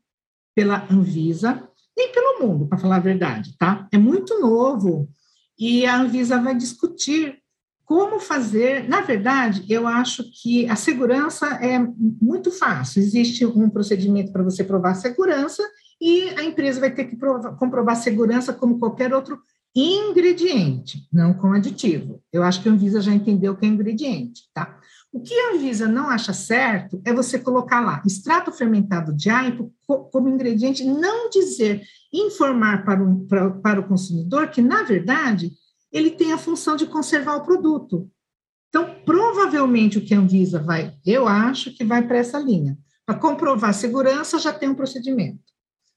pela 0.53 0.88
Anvisa, 0.91 1.67
nem 1.97 2.12
pelo 2.12 2.39
mundo, 2.39 2.67
para 2.67 2.77
falar 2.77 2.97
a 2.97 2.99
verdade, 2.99 3.55
tá? 3.58 3.88
É 3.91 3.97
muito 3.97 4.39
novo 4.39 5.10
e 5.58 5.86
a 5.86 5.99
Anvisa 5.99 6.39
vai 6.39 6.55
discutir 6.55 7.39
como 7.86 8.19
fazer. 8.19 8.88
Na 8.89 9.01
verdade, 9.01 9.65
eu 9.69 9.88
acho 9.88 10.23
que 10.41 10.67
a 10.67 10.75
segurança 10.75 11.47
é 11.63 11.79
muito 12.21 12.51
fácil. 12.51 13.01
Existe 13.01 13.45
um 13.45 13.69
procedimento 13.69 14.31
para 14.31 14.43
você 14.43 14.63
provar 14.63 14.91
a 14.91 14.95
segurança 14.95 15.63
e 16.01 16.29
a 16.38 16.43
empresa 16.43 16.79
vai 16.79 16.91
ter 16.91 17.05
que 17.05 17.15
provar, 17.15 17.55
comprovar 17.55 17.95
segurança 17.95 18.53
como 18.53 18.79
qualquer 18.79 19.13
outro 19.13 19.39
ingrediente, 19.75 21.08
não 21.12 21.34
com 21.34 21.51
aditivo. 21.51 22.21
Eu 22.31 22.43
acho 22.43 22.62
que 22.62 22.69
a 22.69 22.71
Anvisa 22.71 23.01
já 23.01 23.12
entendeu 23.12 23.55
que 23.55 23.65
é 23.65 23.69
ingrediente, 23.69 24.43
tá? 24.53 24.79
O 25.12 25.21
que 25.21 25.34
a 25.34 25.53
Anvisa 25.53 25.88
não 25.88 26.10
acha 26.10 26.34
certo 26.34 27.01
é 27.05 27.13
você 27.13 27.39
colocar 27.39 27.81
lá 27.81 28.01
extrato 28.05 28.51
fermentado 28.51 29.13
de 29.13 29.29
aipo 29.29 29.73
como 29.86 30.29
ingrediente, 30.29 30.84
não 30.84 31.29
dizer, 31.29 31.84
informar 32.12 32.86
para 32.86 33.03
o, 33.03 33.25
para, 33.25 33.51
para 33.51 33.79
o 33.79 33.88
consumidor 33.88 34.49
que, 34.49 34.62
na 34.62 34.84
verdade, 34.84 35.51
ele 35.91 36.12
tem 36.12 36.34
a 36.34 36.38
função 36.38 36.75
de 36.75 36.86
conservar 36.86 37.36
o 37.36 37.43
produto. 37.43 38.10
Então, 38.69 38.95
provavelmente 39.05 39.97
o 39.97 40.05
que 40.05 40.13
a 40.13 40.19
Anvisa 40.19 40.60
vai, 40.60 40.93
eu 41.05 41.27
acho 41.27 41.71
que 41.71 41.86
vai 41.86 42.05
para 42.05 42.17
essa 42.17 42.38
linha. 42.38 42.77
Para 43.05 43.17
comprovar 43.17 43.73
segurança, 43.73 44.39
já 44.39 44.51
tem 44.51 44.67
um 44.67 44.75
procedimento. 44.75 45.55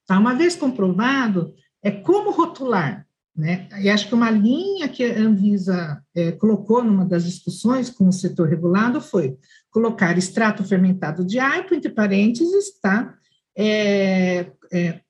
Tá? 0.08 0.18
Uma 0.18 0.34
vez 0.34 0.56
comprovado, 0.56 1.54
é 1.82 1.90
como 1.90 2.30
rotular. 2.30 3.06
Né? 3.36 3.68
E 3.80 3.88
acho 3.88 4.08
que 4.08 4.14
uma 4.14 4.30
linha 4.30 4.88
que 4.88 5.04
a 5.04 5.20
Anvisa 5.20 6.02
é, 6.12 6.32
colocou 6.32 6.82
numa 6.82 7.04
das 7.04 7.24
discussões 7.24 7.88
com 7.88 8.08
o 8.08 8.12
setor 8.12 8.48
regulado 8.48 9.00
foi 9.00 9.36
colocar 9.70 10.18
extrato 10.18 10.64
fermentado 10.64 11.24
de 11.24 11.38
aipo, 11.38 11.72
entre 11.72 11.90
parênteses, 11.90 12.80
tá? 12.80 13.14
É, 13.56 14.50
é, 14.72 15.00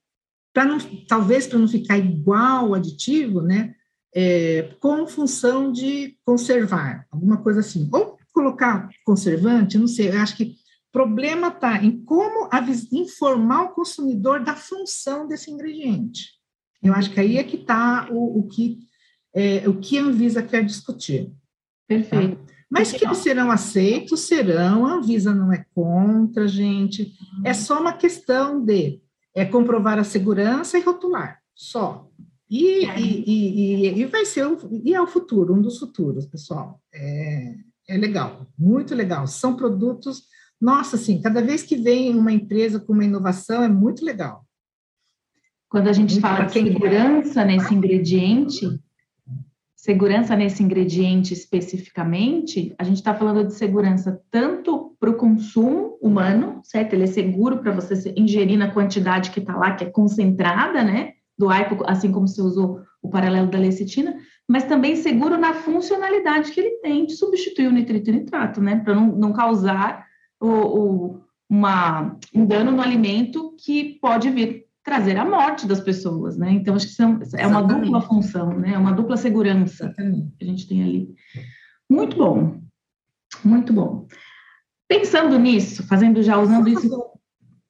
não, 0.55 0.79
talvez 1.07 1.47
para 1.47 1.59
não 1.59 1.69
ficar 1.69 1.97
igual 1.97 2.71
o 2.71 2.75
aditivo, 2.75 3.41
né? 3.41 3.75
É, 4.15 4.75
com 4.81 5.07
função 5.07 5.73
de 5.73 6.19
conservar, 6.25 7.07
alguma 7.11 7.39
coisa 7.39 7.61
assim. 7.61 7.89
Ou 7.93 8.19
colocar 8.35 8.91
conservante, 9.05 9.79
não 9.79 9.87
sei, 9.87 10.11
eu 10.11 10.21
acho 10.21 10.37
que 10.37 10.58
problema 10.93 11.49
está 11.49 11.83
em 11.83 12.03
como 12.05 12.49
informar 12.93 13.65
o 13.65 13.75
consumidor 13.75 14.43
da 14.43 14.55
função 14.55 15.27
desse 15.27 15.51
ingrediente. 15.51 16.39
Eu 16.83 16.95
acho 16.95 17.11
que 17.11 17.21
aí 17.21 17.39
é 17.39 17.45
que 17.45 17.57
está 17.57 18.09
o, 18.11 18.41
o, 18.41 18.49
que 18.49 18.79
é, 19.35 19.69
o 19.69 19.79
que 19.79 19.99
a 19.99 20.03
Anvisa 20.03 20.43
quer 20.43 20.65
discutir. 20.65 21.33
Perfeito. 21.87 22.37
Tá? 22.37 22.55
Mas 22.71 22.93
que 22.93 23.05
eles 23.05 23.19
serão 23.19 23.51
aceitos, 23.51 24.21
serão, 24.21 24.85
a 24.85 24.95
Anvisa 24.95 25.35
não 25.35 25.53
é 25.53 25.65
contra, 25.75 26.47
gente. 26.47 27.15
É 27.43 27.55
só 27.55 27.81
uma 27.81 27.95
questão 27.95 28.63
de 28.63 29.01
é 29.35 29.45
comprovar 29.45 29.99
a 29.99 30.05
segurança 30.05 30.79
e 30.79 30.83
rotular, 30.83 31.41
só. 31.55 32.09
E, 32.51 32.85
é. 32.87 33.01
e, 33.01 33.25
e, 33.27 34.01
e, 34.01 34.05
vai 34.07 34.25
ser, 34.25 34.47
e 34.85 34.95
é 34.95 35.01
o 35.01 35.07
futuro, 35.07 35.55
um 35.55 35.63
dos 35.63 35.79
futuros, 35.79 36.27
pessoal. 36.27 36.81
É, 36.93 37.55
é 37.89 37.97
legal, 37.97 38.47
muito 38.59 38.95
legal. 38.95 39.27
São 39.27 39.57
produtos 39.57 40.25
nossa, 40.61 40.97
assim, 40.97 41.21
cada 41.21 41.41
vez 41.41 41.63
que 41.63 41.77
vem 41.77 42.15
uma 42.17 42.33
empresa 42.33 42.81
com 42.81 42.93
uma 42.93 43.05
inovação 43.05 43.63
é 43.63 43.69
muito 43.69 44.05
legal. 44.05 44.45
Quando 45.69 45.89
a 45.89 45.93
gente 45.93 46.19
fala 46.21 46.45
de 46.45 46.53
segurança 46.53 47.45
nesse 47.45 47.75
ingrediente, 47.75 48.81
segurança 49.77 50.35
nesse 50.35 50.63
ingrediente 50.63 51.35
especificamente, 51.35 52.75
a 52.79 52.85
gente 52.85 52.97
está 52.97 53.15
falando 53.15 53.47
de 53.47 53.55
segurança 53.55 54.21
tanto 54.31 54.97
para 54.99 55.11
o 55.11 55.17
consumo 55.17 55.99
humano, 56.01 56.61
certo? 56.65 56.95
Ele 56.95 57.05
é 57.05 57.07
seguro 57.07 57.59
para 57.59 57.73
você 57.73 58.13
ingerir 58.17 58.59
na 58.59 58.73
quantidade 58.73 59.31
que 59.31 59.41
está 59.41 59.57
lá, 59.57 59.75
que 59.75 59.85
é 59.85 59.91
concentrada, 59.91 60.83
né? 60.83 61.13
Do 61.37 61.51
aipo, 61.51 61.85
assim 61.87 62.11
como 62.11 62.27
você 62.27 62.41
usou 62.41 62.81
o 63.01 63.11
paralelo 63.11 63.49
da 63.49 63.59
lecitina, 63.59 64.17
mas 64.49 64.65
também 64.65 64.97
seguro 64.97 65.39
na 65.39 65.55
funcionalidade 65.55 66.51
que 66.51 66.59
ele 66.59 66.79
tem 66.79 67.07
de 67.07 67.15
substituir 67.15 67.69
o 67.69 67.73
nitrito 67.73 68.11
e 68.11 68.15
nitrato, 68.15 68.61
né? 68.61 68.81
Para 68.83 68.95
não, 68.95 69.07
não 69.07 69.33
causar 69.33 70.08
o, 70.41 70.49
o, 70.49 71.21
uma, 71.49 72.17
um 72.35 72.47
dano 72.47 72.71
no 72.71 72.83
alimento 72.83 73.55
que 73.59 73.99
pode 74.01 74.31
vir 74.31 74.67
trazer 74.83 75.17
a 75.19 75.25
morte 75.25 75.67
das 75.67 75.81
pessoas, 75.81 76.37
né? 76.37 76.51
Então, 76.51 76.75
acho 76.75 76.87
que 76.87 76.95
são, 76.95 77.21
é 77.35 77.47
uma 77.47 77.61
Exatamente. 77.61 77.85
dupla 77.85 78.01
função, 78.01 78.59
né? 78.59 78.73
É 78.75 78.79
uma 78.79 78.93
dupla 78.93 79.17
segurança 79.17 79.85
Exatamente. 79.85 80.33
que 80.39 80.45
a 80.45 80.49
gente 80.49 80.67
tem 80.67 80.83
ali. 80.83 81.15
Muito 81.91 82.17
bom, 82.17 82.61
muito 83.45 83.73
bom. 83.73 84.07
Pensando 84.89 85.39
nisso, 85.39 85.87
fazendo 85.87 86.23
já, 86.23 86.39
usando 86.39 86.69
isso. 86.69 86.89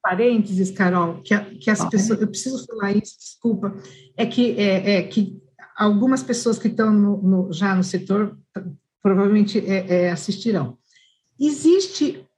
Parênteses, 0.01 0.71
Carol, 0.71 1.21
que, 1.21 1.37
que 1.55 1.69
as 1.69 1.83
pessoas, 1.89 2.21
eu 2.21 2.27
preciso 2.27 2.65
falar 2.65 2.93
isso, 2.93 3.17
desculpa, 3.17 3.75
é 4.15 4.25
que, 4.25 4.57
é, 4.57 4.95
é 4.95 5.03
que 5.03 5.37
algumas 5.75 6.23
pessoas 6.23 6.57
que 6.57 6.69
estão 6.69 6.91
no, 6.91 7.21
no, 7.21 7.53
já 7.53 7.75
no 7.75 7.83
setor 7.83 8.37
provavelmente 9.03 9.59
é, 9.59 10.05
é, 10.05 10.11
assistirão. 10.11 10.77
Existe 11.37 12.17
um 12.21 12.28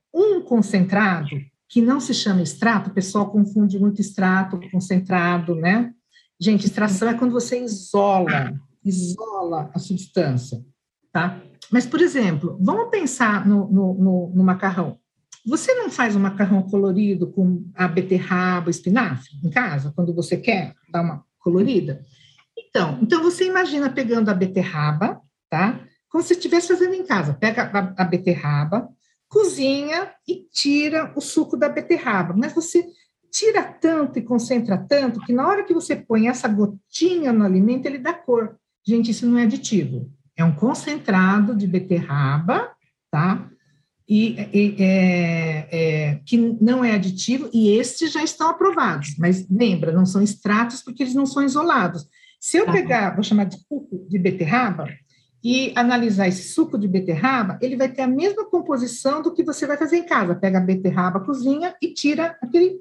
concentrado 0.52 1.30
que 1.70 1.82
não 1.82 2.02
se 2.02 2.14
chama 2.14 2.42
extrato, 2.42 2.90
o 2.90 2.94
pessoal 2.94 3.32
confunde 3.32 3.80
muito 3.80 4.02
extrato, 4.02 4.60
concentrado, 4.70 5.56
né? 5.56 5.94
Gente, 6.38 6.66
extração 6.66 7.08
é 7.08 7.14
quando 7.14 7.32
você 7.32 7.64
isola, 7.64 8.52
isola 8.84 9.72
a 9.74 9.80
substância, 9.80 10.62
tá? 11.14 11.42
Mas, 11.72 11.86
por 11.86 12.02
exemplo, 12.02 12.58
vamos 12.60 12.90
pensar 12.90 13.48
no, 13.48 13.72
no, 13.72 13.94
no, 13.94 14.34
no 14.36 14.44
macarrão. 14.44 14.98
Você 15.48 15.74
não 15.74 15.90
faz 15.90 16.18
um 16.18 16.20
macarrão 16.20 16.64
colorido 16.64 17.32
com 17.32 17.66
a 17.74 17.88
beterraba, 17.88 18.70
espinafre 18.70 19.30
em 19.42 19.50
casa, 19.50 19.94
quando 19.96 20.14
você 20.14 20.36
quer 20.36 20.74
dar 20.92 21.02
uma 21.02 21.24
colorida? 21.40 22.04
Então, 22.58 23.00
então 23.02 23.24
você 23.24 23.46
imagina 23.46 23.90
pegando 23.90 24.28
a 24.28 24.34
beterraba, 24.34 25.22
tá? 25.50 25.80
Como 26.10 26.22
se 26.22 26.34
estivesse 26.34 26.68
fazendo 26.68 26.94
em 26.94 27.06
casa. 27.06 27.34
Pega 27.34 27.64
a, 27.64 28.04
a 28.04 28.06
beterraba, 28.06 28.90
cozinha 29.32 30.12
e 30.28 30.46
tira 30.52 31.13
o 31.15 31.22
suco 31.22 31.56
da 31.56 31.70
beterraba. 31.70 32.36
Mas 32.38 32.54
você 32.54 32.86
tira 33.32 33.63
tanto 33.63 34.20
e 34.20 34.22
concentra 34.22 34.78
tanto 34.78 35.22
que 35.22 35.32
na 35.32 35.48
hora 35.48 35.63
que 35.63 35.74
você 35.74 35.96
põe 35.96 36.28
essa 36.28 36.50
gotinha 36.50 37.32
no 37.32 37.46
alimento, 37.46 37.86
ele 37.86 37.98
dá 37.98 38.13
cor. 38.13 38.58
Gente, 38.86 39.12
isso 39.12 39.26
não 39.26 39.38
é 39.38 39.44
aditivo. 39.44 40.12
É 40.36 40.44
um 40.44 40.54
concentrado 40.54 41.56
de 41.56 41.65
beterraba, 41.65 42.72
tá? 43.10 43.50
E, 44.08 44.36
e 44.54 44.76
é, 44.80 45.67
é, 45.72 46.15
que 46.26 46.38
não 46.60 46.84
é 46.84 46.91
aditivo, 46.91 47.50
e 47.54 47.78
estes 47.78 48.12
já 48.12 48.22
estão 48.22 48.50
aprovados. 48.50 49.15
Mas 49.17 49.48
lembra, 49.50 49.94
não 49.94 50.06
são 50.06 50.22
extratos 50.22 50.82
porque 50.82 51.04
eles 51.04 51.15
não 51.15 51.26
são 51.26 51.41
isolados. 51.41 52.06
Se 52.38 52.58
eu 52.58 52.65
tá. 52.65 52.74
pegar, 52.74 53.15
vou 53.15 53.24
chamar 53.24 53.46
de 53.46 53.56
suco 53.56 54.06
de 54.10 54.20
beterraba, 54.20 54.88
e 55.44 55.74
analisar 55.76 56.28
esse 56.28 56.54
suco 56.54 56.78
de 56.78 56.88
beterraba, 56.88 57.58
ele 57.62 57.76
vai 57.76 57.90
ter 57.90 58.04
a 58.04 58.08
mesma 58.08 58.46
composição 58.46 59.22
do 59.22 59.34
que 59.34 59.44
você 59.44 59.66
vai 59.66 59.78
fazer 59.78 59.98
em 59.98 60.06
casa. 60.06 60.36
Pega 60.36 60.60
a 60.60 60.62
beterraba, 60.62 61.20
cozinha 61.20 61.76
e 61.82 61.94
tira 61.94 62.38
aquele, 62.42 62.80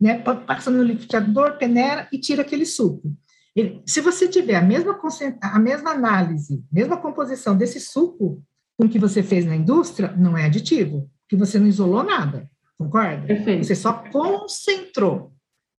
né, 0.00 0.18
passa 0.18 0.70
no 0.70 0.82
liquidificador, 0.82 1.56
peneira 1.56 2.06
e 2.12 2.18
tira 2.18 2.42
aquele 2.42 2.66
suco. 2.66 3.12
Ele, 3.56 3.82
se 3.86 4.00
você 4.00 4.28
tiver 4.28 4.56
a 4.56 4.62
mesma, 4.62 4.98
a 5.40 5.58
mesma 5.58 5.92
análise, 5.92 6.62
mesma 6.70 6.96
composição 6.96 7.56
desse 7.56 7.80
suco 7.80 8.42
com 8.76 8.88
que 8.88 8.98
você 8.98 9.22
fez 9.22 9.46
na 9.46 9.54
indústria, 9.54 10.12
não 10.16 10.36
é 10.36 10.44
aditivo, 10.44 11.08
porque 11.22 11.36
você 11.36 11.58
não 11.58 11.68
isolou 11.68 12.02
nada, 12.02 12.50
concorda? 12.76 13.26
Perfeito. 13.26 13.64
Você 13.64 13.76
só 13.76 13.92
concentrou. 14.10 15.32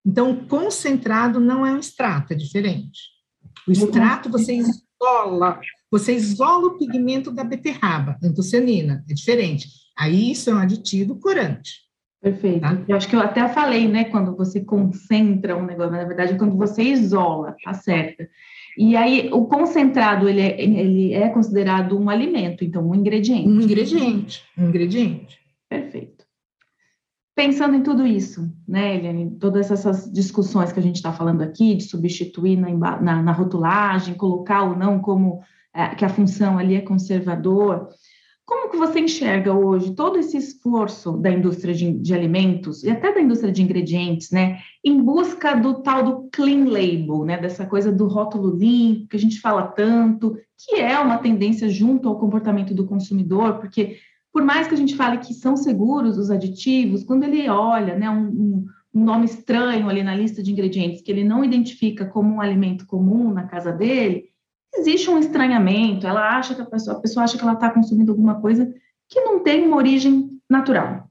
Então, 0.05 0.31
o 0.31 0.45
concentrado 0.47 1.39
não 1.39 1.65
é 1.65 1.71
um 1.73 1.79
extrato, 1.79 2.33
é 2.33 2.35
diferente. 2.35 2.99
O 3.67 3.71
extrato 3.71 4.29
você 4.29 4.53
isola, 4.55 5.59
você 5.91 6.13
isola 6.13 6.67
o 6.67 6.77
pigmento 6.77 7.31
da 7.31 7.43
beterraba, 7.43 8.17
antocianina, 8.23 9.03
é 9.09 9.13
diferente. 9.13 9.67
Aí 9.97 10.31
isso 10.31 10.49
é 10.49 10.53
um 10.53 10.59
aditivo 10.59 11.15
corante. 11.19 11.85
Perfeito. 12.21 12.61
Tá? 12.61 12.83
Eu 12.87 12.95
acho 12.95 13.07
que 13.07 13.15
eu 13.15 13.19
até 13.19 13.47
falei, 13.47 13.87
né, 13.87 14.05
quando 14.05 14.35
você 14.35 14.59
concentra 14.59 15.55
um 15.55 15.65
negócio, 15.65 15.91
mas 15.91 16.01
na 16.01 16.07
verdade 16.07 16.33
é 16.33 16.37
quando 16.37 16.57
você 16.57 16.81
isola, 16.81 17.55
tá 17.63 17.73
certo? 17.73 18.25
E 18.77 18.95
aí, 18.97 19.29
o 19.31 19.45
concentrado, 19.45 20.27
ele 20.27 20.41
é, 20.41 20.61
ele 20.61 21.13
é 21.13 21.29
considerado 21.29 21.97
um 21.97 22.09
alimento, 22.09 22.63
então, 22.65 22.89
um 22.89 22.95
ingrediente. 22.95 23.47
Um 23.47 23.61
ingrediente, 23.61 24.43
um 24.57 24.67
ingrediente. 24.67 25.39
Perfeito. 25.69 26.25
Pensando 27.35 27.75
em 27.75 27.83
tudo 27.83 28.07
isso, 28.07 28.51
né, 28.67 28.95
Eliane, 28.95 29.37
todas 29.39 29.69
essas 29.69 30.11
discussões 30.11 30.71
que 30.71 30.79
a 30.79 30.83
gente 30.83 30.95
está 30.95 31.13
falando 31.13 31.41
aqui, 31.41 31.75
de 31.75 31.83
substituir 31.83 32.57
na, 32.57 32.99
na, 32.99 33.21
na, 33.21 33.31
rotulagem, 33.31 34.15
colocar 34.15 34.63
ou 34.63 34.75
não 34.75 34.99
como 34.99 35.41
que 35.97 36.05
a 36.05 36.09
função 36.09 36.57
ali 36.57 36.75
é 36.75 36.81
conservador, 36.81 37.89
como 38.45 38.69
que 38.69 38.77
você 38.77 38.99
enxerga 38.99 39.53
hoje 39.53 39.95
todo 39.95 40.19
esse 40.19 40.37
esforço 40.37 41.13
da 41.13 41.31
indústria 41.31 41.73
de, 41.73 41.91
de, 41.91 42.13
alimentos 42.13 42.83
e 42.83 42.91
até 42.91 43.11
da 43.11 43.19
indústria 43.19 43.51
de 43.51 43.63
ingredientes, 43.63 44.29
né, 44.29 44.59
em 44.83 45.01
busca 45.01 45.55
do 45.55 45.81
tal 45.81 46.03
do 46.03 46.29
clean 46.31 46.65
label, 46.65 47.25
né, 47.25 47.37
dessa 47.39 47.65
coisa 47.65 47.91
do 47.91 48.07
rótulo 48.07 48.55
limpo 48.55 49.07
que 49.07 49.17
a 49.17 49.19
gente 49.19 49.41
fala 49.41 49.63
tanto, 49.63 50.37
que 50.57 50.75
é 50.75 50.97
uma 50.99 51.17
tendência 51.17 51.67
junto 51.69 52.07
ao 52.07 52.19
comportamento 52.19 52.73
do 52.73 52.85
consumidor, 52.85 53.57
porque 53.59 53.97
por 54.31 54.43
mais 54.43 54.67
que 54.67 54.75
a 54.75 54.77
gente 54.77 54.95
fale 54.95 55.17
que 55.17 55.33
são 55.33 55.57
seguros 55.57 56.17
os 56.19 56.29
aditivos, 56.29 57.03
quando 57.03 57.23
ele 57.23 57.49
olha, 57.49 57.95
né, 57.97 58.07
um, 58.09 58.65
um 58.93 59.03
nome 59.03 59.25
estranho 59.25 59.89
ali 59.89 60.03
na 60.03 60.15
lista 60.15 60.43
de 60.43 60.51
ingredientes 60.51 61.01
que 61.01 61.11
ele 61.11 61.23
não 61.23 61.43
identifica 61.43 62.05
como 62.05 62.35
um 62.35 62.41
alimento 62.41 62.85
comum 62.85 63.33
na 63.33 63.43
casa 63.43 63.71
dele, 63.71 64.34
existe 64.77 65.09
um 65.09 65.19
estranhamento, 65.19 66.07
ela 66.07 66.37
acha 66.37 66.55
que 66.55 66.61
a 66.61 66.65
pessoa, 66.65 66.97
a 66.97 66.99
pessoa 66.99 67.23
acha 67.23 67.37
que 67.37 67.43
ela 67.43 67.53
está 67.53 67.69
consumindo 67.69 68.11
alguma 68.11 68.39
coisa 68.41 68.73
que 69.07 69.21
não 69.21 69.39
tem 69.39 69.65
uma 69.65 69.77
origem 69.77 70.29
natural. 70.49 71.09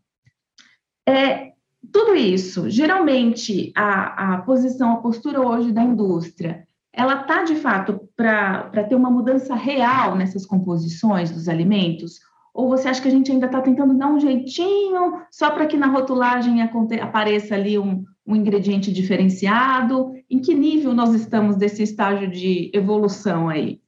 É, 1.06 1.52
tudo 1.92 2.14
isso, 2.14 2.68
geralmente, 2.70 3.72
a, 3.76 4.34
a 4.34 4.38
posição, 4.42 4.92
a 4.92 4.96
postura 4.96 5.40
hoje 5.40 5.70
da 5.70 5.82
indústria, 5.82 6.66
ela 6.92 7.20
está, 7.20 7.42
de 7.42 7.56
fato, 7.56 8.08
para 8.16 8.84
ter 8.88 8.94
uma 8.94 9.10
mudança 9.10 9.54
real 9.54 10.14
nessas 10.16 10.46
composições 10.46 11.30
dos 11.30 11.48
alimentos? 11.48 12.20
Ou 12.54 12.68
você 12.68 12.88
acha 12.88 13.02
que 13.02 13.08
a 13.08 13.10
gente 13.10 13.32
ainda 13.32 13.46
está 13.46 13.60
tentando 13.60 13.94
dar 13.94 14.06
um 14.06 14.20
jeitinho 14.20 15.20
só 15.30 15.50
para 15.50 15.66
que 15.66 15.76
na 15.76 15.88
rotulagem 15.88 16.62
apareça 16.62 17.56
ali 17.56 17.76
um, 17.78 18.04
um 18.24 18.36
ingrediente 18.36 18.92
diferenciado? 18.92 20.14
Em 20.34 20.40
que 20.40 20.52
nível 20.52 20.92
nós 20.92 21.14
estamos 21.14 21.54
desse 21.54 21.84
estágio 21.84 22.28
de 22.28 22.68
evolução 22.74 23.48
aí? 23.48 23.80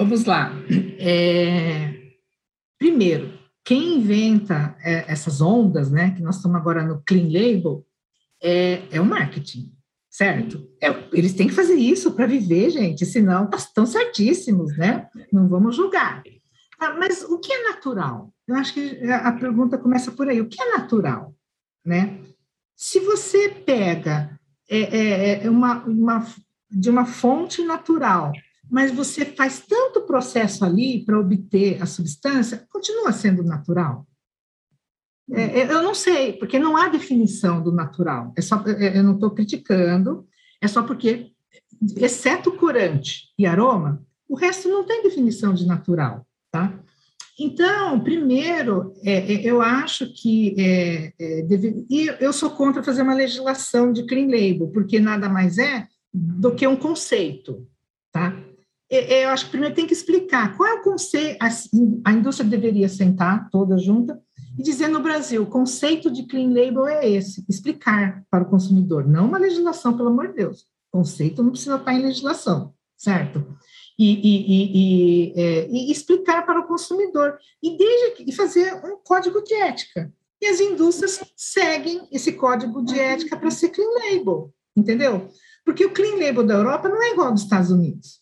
Vamos 0.00 0.24
lá. 0.24 0.50
É... 0.98 2.16
Primeiro, 2.80 3.32
quem 3.64 3.98
inventa 3.98 4.76
é, 4.80 5.04
essas 5.12 5.40
ondas, 5.40 5.88
né, 5.88 6.10
que 6.10 6.20
nós 6.20 6.34
estamos 6.34 6.56
agora 6.56 6.82
no 6.82 7.00
clean 7.06 7.26
label, 7.26 7.86
é, 8.42 8.82
é 8.90 9.00
o 9.00 9.04
marketing, 9.04 9.72
certo? 10.10 10.68
É, 10.82 10.88
eles 11.12 11.34
têm 11.34 11.46
que 11.46 11.54
fazer 11.54 11.76
isso 11.76 12.10
para 12.14 12.26
viver, 12.26 12.70
gente, 12.70 13.06
senão 13.06 13.48
estão 13.54 13.86
certíssimos, 13.86 14.76
né? 14.76 15.08
Não 15.32 15.46
vamos 15.46 15.76
julgar. 15.76 16.24
Ah, 16.80 16.94
mas 16.98 17.22
o 17.22 17.38
que 17.38 17.52
é 17.52 17.68
natural? 17.68 18.34
Eu 18.48 18.56
acho 18.56 18.74
que 18.74 19.08
a 19.08 19.30
pergunta 19.30 19.78
começa 19.78 20.10
por 20.10 20.28
aí. 20.28 20.40
O 20.40 20.48
que 20.48 20.60
é 20.60 20.76
natural, 20.76 21.32
né? 21.86 22.18
Se 22.74 22.98
você 22.98 23.48
pega 23.48 24.41
é, 24.68 24.80
é, 24.80 25.46
é 25.46 25.50
uma, 25.50 25.84
uma, 25.84 26.26
de 26.70 26.90
uma 26.90 27.04
fonte 27.04 27.62
natural, 27.62 28.32
mas 28.70 28.90
você 28.90 29.24
faz 29.24 29.60
tanto 29.60 30.02
processo 30.02 30.64
ali 30.64 31.04
para 31.04 31.18
obter 31.18 31.82
a 31.82 31.86
substância, 31.86 32.66
continua 32.70 33.12
sendo 33.12 33.42
natural? 33.42 34.06
É, 35.30 35.60
é, 35.60 35.72
eu 35.72 35.82
não 35.82 35.94
sei, 35.94 36.32
porque 36.34 36.58
não 36.58 36.76
há 36.76 36.88
definição 36.88 37.62
do 37.62 37.72
natural. 37.72 38.32
É 38.36 38.40
só, 38.40 38.62
é, 38.66 38.98
eu 38.98 39.02
não 39.02 39.14
estou 39.14 39.30
criticando, 39.30 40.26
é 40.60 40.68
só 40.68 40.82
porque, 40.82 41.32
exceto 41.96 42.52
corante 42.52 43.32
e 43.38 43.46
aroma, 43.46 44.04
o 44.28 44.34
resto 44.34 44.68
não 44.68 44.84
tem 44.84 45.02
definição 45.02 45.54
de 45.54 45.66
natural, 45.66 46.26
tá? 46.50 46.72
Então, 47.44 47.98
primeiro, 47.98 48.94
é, 49.02 49.34
é, 49.34 49.44
eu 49.44 49.60
acho 49.60 50.12
que 50.14 50.54
é, 50.56 51.12
é, 51.18 51.42
deve, 51.42 51.84
e 51.90 52.06
eu 52.20 52.32
sou 52.32 52.50
contra 52.50 52.84
fazer 52.84 53.02
uma 53.02 53.14
legislação 53.14 53.92
de 53.92 54.06
clean 54.06 54.26
label, 54.26 54.68
porque 54.68 55.00
nada 55.00 55.28
mais 55.28 55.58
é 55.58 55.88
do 56.14 56.54
que 56.54 56.64
um 56.66 56.76
conceito, 56.76 57.66
tá? 58.12 58.38
Eu 58.88 59.30
acho 59.30 59.46
que 59.46 59.52
primeiro 59.52 59.74
tem 59.74 59.86
que 59.86 59.94
explicar 59.94 60.54
qual 60.54 60.68
é 60.68 60.74
o 60.74 60.82
conceito, 60.82 61.38
a, 62.04 62.12
indústria 62.12 62.48
deveria 62.48 62.88
sentar 62.88 63.48
toda 63.50 63.78
junta 63.78 64.20
e 64.56 64.62
dizer 64.62 64.88
no 64.88 65.00
Brasil, 65.00 65.42
o 65.42 65.46
conceito 65.46 66.10
de 66.10 66.24
clean 66.24 66.50
label 66.50 66.86
é 66.86 67.08
esse, 67.08 67.42
explicar 67.48 68.22
para 68.30 68.44
o 68.44 68.50
consumidor, 68.50 69.08
não 69.08 69.26
uma 69.26 69.38
legislação, 69.38 69.96
pelo 69.96 70.10
amor 70.10 70.28
de 70.28 70.34
Deus. 70.34 70.66
Conceito 70.92 71.42
não 71.42 71.50
precisa 71.50 71.76
estar 71.76 71.94
em 71.94 72.02
legislação, 72.02 72.74
certo? 72.96 73.56
E, 74.04 75.32
e, 75.32 75.40
é, 75.40 75.68
e, 75.70 75.92
explicar 75.92 76.44
para 76.44 76.60
o 76.60 76.66
consumidor 76.66 77.38
e, 77.62 77.76
desde, 77.76 78.24
e 78.30 78.32
fazer 78.32 78.74
um 78.84 78.96
código 79.04 79.42
de 79.42 79.54
ética. 79.54 80.12
E 80.40 80.46
as 80.46 80.60
indústrias 80.60 81.22
seguem 81.36 82.08
esse 82.10 82.32
código 82.32 82.84
de 82.84 82.98
ética 82.98 83.36
para 83.36 83.50
ser 83.50 83.68
clean 83.68 83.88
label, 84.10 84.52
entendeu? 84.76 85.28
Porque 85.64 85.84
o 85.84 85.92
clean 85.92 86.16
label 86.16 86.44
da 86.44 86.54
Europa 86.54 86.88
não 86.88 87.02
é 87.02 87.12
igual 87.12 87.28
ao 87.28 87.34
dos 87.34 87.44
Estados 87.44 87.70
Unidos. 87.70 88.20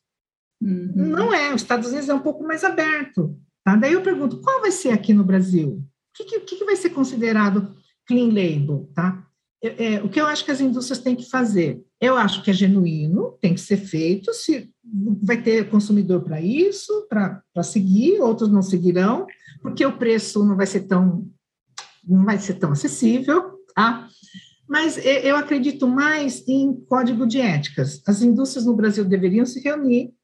Uhum. 0.60 0.92
Não 0.94 1.32
é, 1.32 1.54
os 1.54 1.62
Estados 1.62 1.88
Unidos 1.88 2.08
é 2.08 2.14
um 2.14 2.20
pouco 2.20 2.44
mais 2.44 2.62
aberto. 2.62 3.38
Tá? 3.64 3.76
Daí 3.76 3.94
eu 3.94 4.02
pergunto, 4.02 4.40
qual 4.40 4.60
vai 4.60 4.70
ser 4.70 4.90
aqui 4.90 5.14
no 5.14 5.24
Brasil? 5.24 5.82
O 6.10 6.24
que, 6.24 6.40
que, 6.40 6.56
que 6.56 6.64
vai 6.64 6.76
ser 6.76 6.90
considerado 6.90 7.74
clean 8.06 8.28
label? 8.28 8.90
Tá? 8.94 9.26
É, 9.62 9.94
é, 9.94 10.02
o 10.02 10.08
que 10.08 10.20
eu 10.20 10.26
acho 10.26 10.44
que 10.44 10.50
as 10.50 10.60
indústrias 10.60 11.00
têm 11.00 11.14
que 11.14 11.28
fazer? 11.28 11.82
Eu 12.00 12.16
acho 12.16 12.42
que 12.42 12.50
é 12.50 12.54
genuíno, 12.54 13.36
tem 13.40 13.54
que 13.54 13.60
ser 13.60 13.76
feito, 13.76 14.32
se 14.32 14.70
vai 15.22 15.42
ter 15.42 15.68
consumidor 15.68 16.22
para 16.22 16.40
isso, 16.40 17.06
para 17.08 17.62
seguir, 17.62 18.20
outros 18.20 18.50
não 18.50 18.62
seguirão, 18.62 19.26
porque 19.62 19.84
o 19.84 19.96
preço 19.96 20.44
não 20.44 20.56
vai 20.56 20.66
ser 20.66 20.82
tão 20.82 21.28
não 22.02 22.24
vai 22.24 22.38
ser 22.38 22.54
tão 22.54 22.72
acessível, 22.72 23.58
tá? 23.74 24.08
Mas 24.66 24.98
eu 25.04 25.36
acredito 25.36 25.86
mais 25.86 26.46
em 26.48 26.72
código 26.88 27.26
de 27.26 27.40
éticas. 27.40 28.02
As 28.06 28.22
indústrias 28.22 28.64
no 28.64 28.74
Brasil 28.74 29.04
deveriam 29.04 29.44
se 29.44 29.60
reunir, 29.60 30.14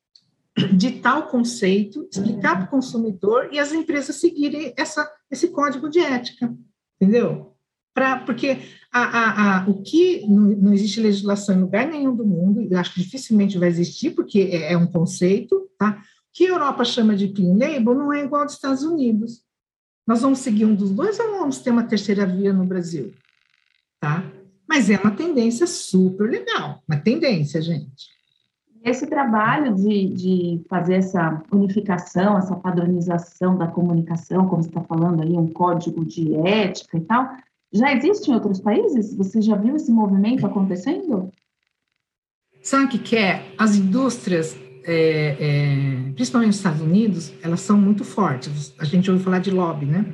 de 0.74 0.92
tal 1.00 1.28
conceito, 1.28 2.08
explicar 2.10 2.56
para 2.56 2.66
o 2.66 2.70
consumidor 2.70 3.50
e 3.52 3.58
as 3.58 3.72
empresas 3.72 4.16
seguirem 4.16 4.72
essa, 4.76 5.10
esse 5.30 5.48
código 5.48 5.90
de 5.90 5.98
ética, 5.98 6.56
entendeu? 6.98 7.55
Porque 8.26 8.58
a, 8.92 9.00
a, 9.00 9.58
a, 9.58 9.68
o 9.68 9.82
que 9.82 10.26
não, 10.26 10.42
não, 10.42 10.72
existe 10.74 11.00
legislação 11.00 11.56
em 11.56 11.60
lugar 11.60 11.86
nenhum 11.86 12.14
do 12.14 12.26
mundo, 12.26 12.66
eu 12.70 12.78
acho 12.78 12.92
que 12.92 13.02
dificilmente 13.02 13.58
vai 13.58 13.68
existir, 13.68 14.10
porque 14.10 14.40
é, 14.52 14.72
é 14.72 14.76
um 14.76 14.86
conceito, 14.86 15.68
tá? 15.78 16.02
O 16.02 16.32
que 16.32 16.46
a 16.46 16.50
Europa 16.50 16.84
chama 16.84 17.16
de 17.16 17.28
clean 17.28 17.54
label 17.54 17.94
não 17.94 18.12
é 18.12 18.24
igual 18.24 18.42
aos 18.42 18.52
Estados 18.52 18.82
Unidos. 18.82 19.42
Nós 20.06 20.20
vamos 20.20 20.40
seguir 20.40 20.66
um 20.66 20.74
dos 20.74 20.90
dois 20.90 21.18
ou 21.18 21.38
vamos 21.38 21.58
ter 21.58 21.70
uma 21.70 21.84
terceira 21.84 22.26
via 22.26 22.52
no 22.52 22.64
Brasil? 22.64 23.12
Tá? 23.98 24.22
Mas 24.68 24.90
é 24.90 24.98
uma 24.98 25.10
tendência 25.10 25.66
super 25.66 26.30
legal, 26.30 26.82
uma 26.88 26.98
tendência, 26.98 27.62
gente. 27.62 28.14
Esse 28.84 29.06
trabalho 29.06 29.74
de, 29.74 30.08
de 30.08 30.64
fazer 30.68 30.94
essa 30.96 31.42
unificação, 31.50 32.38
essa 32.38 32.54
padronização 32.54 33.56
da 33.56 33.66
comunicação, 33.66 34.46
como 34.46 34.62
você 34.62 34.68
está 34.68 34.82
falando 34.82 35.22
aí, 35.22 35.32
um 35.32 35.48
código 35.48 36.04
de 36.04 36.36
ética 36.36 36.96
e 36.96 37.00
tal, 37.00 37.28
já 37.76 37.92
existe 37.92 38.30
em 38.30 38.34
outros 38.34 38.60
países? 38.60 39.14
Você 39.16 39.40
já 39.40 39.56
viu 39.56 39.76
esse 39.76 39.90
movimento 39.90 40.46
acontecendo? 40.46 41.30
Sabe 42.62 42.96
o 42.96 42.98
que 42.98 43.16
é? 43.16 43.54
As 43.56 43.76
indústrias 43.76 44.56
é, 44.86 45.36
é, 45.40 46.12
principalmente 46.14 46.48
nos 46.48 46.56
Estados 46.56 46.80
Unidos, 46.80 47.34
elas 47.42 47.60
são 47.60 47.76
muito 47.76 48.04
fortes. 48.04 48.72
A 48.78 48.84
gente 48.84 49.10
ouve 49.10 49.22
falar 49.22 49.40
de 49.40 49.50
lobby, 49.50 49.84
né? 49.84 50.06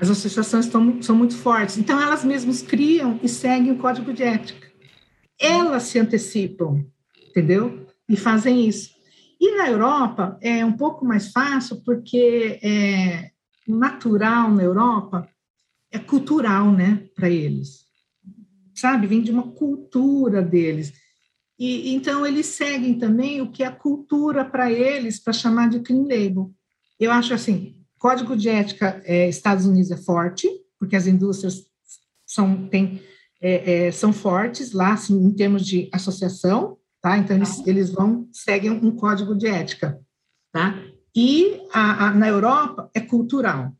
As 0.00 0.08
associações 0.08 0.66
são 0.66 1.16
muito 1.16 1.36
fortes. 1.36 1.76
Então, 1.76 2.00
elas 2.00 2.24
mesmas 2.24 2.62
criam 2.62 3.18
e 3.22 3.28
seguem 3.28 3.72
o 3.72 3.78
código 3.78 4.12
de 4.12 4.22
ética. 4.22 4.68
Elas 5.38 5.84
se 5.84 5.98
antecipam, 5.98 6.84
entendeu? 7.28 7.86
E 8.08 8.16
fazem 8.16 8.66
isso. 8.66 8.90
E 9.40 9.56
na 9.56 9.68
Europa 9.68 10.38
é 10.40 10.64
um 10.64 10.72
pouco 10.72 11.04
mais 11.04 11.32
fácil, 11.32 11.82
porque 11.84 12.60
é 12.62 13.30
natural 13.66 14.50
na 14.50 14.62
Europa, 14.62 15.28
é 15.90 15.98
cultural, 15.98 16.72
né, 16.72 17.06
para 17.14 17.28
eles. 17.28 17.84
Sabe? 18.74 19.06
Vem 19.06 19.22
de 19.22 19.30
uma 19.30 19.52
cultura 19.52 20.42
deles. 20.42 20.92
E 21.58 21.94
então 21.94 22.24
eles 22.24 22.46
seguem 22.46 22.98
também 22.98 23.42
o 23.42 23.50
que 23.50 23.62
é 23.62 23.70
cultura 23.70 24.44
para 24.44 24.72
eles, 24.72 25.18
para 25.18 25.32
chamar 25.32 25.68
de 25.68 25.80
clean 25.80 26.04
label. 26.04 26.50
Eu 26.98 27.12
acho 27.12 27.34
assim, 27.34 27.76
código 27.98 28.34
de 28.34 28.48
ética 28.48 29.02
é, 29.04 29.28
Estados 29.28 29.66
Unidos 29.66 29.90
é 29.90 29.96
forte, 29.98 30.48
porque 30.78 30.96
as 30.96 31.06
indústrias 31.06 31.66
são 32.26 32.66
tem, 32.68 33.02
é, 33.42 33.88
é, 33.88 33.92
são 33.92 34.10
fortes 34.12 34.72
lá, 34.72 34.94
assim, 34.94 35.22
em 35.22 35.32
termos 35.32 35.66
de 35.66 35.90
associação, 35.92 36.78
tá? 37.02 37.18
Então 37.18 37.36
eles, 37.36 37.66
eles 37.66 37.90
vão 37.90 38.26
seguem 38.32 38.70
um 38.70 38.96
código 38.96 39.34
de 39.34 39.46
ética, 39.46 40.00
tá? 40.50 40.82
E 41.14 41.60
a, 41.72 42.06
a, 42.06 42.14
na 42.14 42.28
Europa 42.28 42.90
é 42.94 43.00
cultural, 43.00 43.70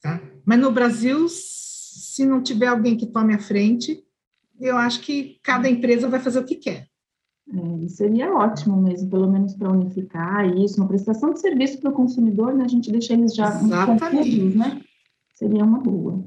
tá? 0.00 0.20
Mas 0.44 0.58
no 0.58 0.70
Brasil, 0.70 1.26
se 1.28 2.24
não 2.24 2.42
tiver 2.42 2.66
alguém 2.66 2.96
que 2.96 3.06
tome 3.06 3.34
a 3.34 3.38
frente, 3.38 4.04
eu 4.60 4.76
acho 4.76 5.00
que 5.00 5.38
cada 5.42 5.68
empresa 5.68 6.08
vai 6.08 6.20
fazer 6.20 6.38
o 6.38 6.44
que 6.44 6.56
quer. 6.56 6.86
É, 7.52 7.88
seria 7.88 8.32
ótimo 8.32 8.80
mesmo, 8.80 9.10
pelo 9.10 9.28
menos 9.28 9.54
para 9.54 9.72
unificar 9.72 10.46
isso, 10.56 10.80
uma 10.80 10.86
prestação 10.86 11.32
de 11.32 11.40
serviço 11.40 11.80
para 11.80 11.90
o 11.90 11.94
consumidor, 11.94 12.54
né? 12.54 12.64
A 12.64 12.68
gente 12.68 12.92
deixa 12.92 13.12
eles 13.12 13.34
já 13.34 13.50
confusos, 13.50 14.54
né? 14.54 14.80
Seria 15.34 15.64
uma 15.64 15.80
boa. 15.80 16.22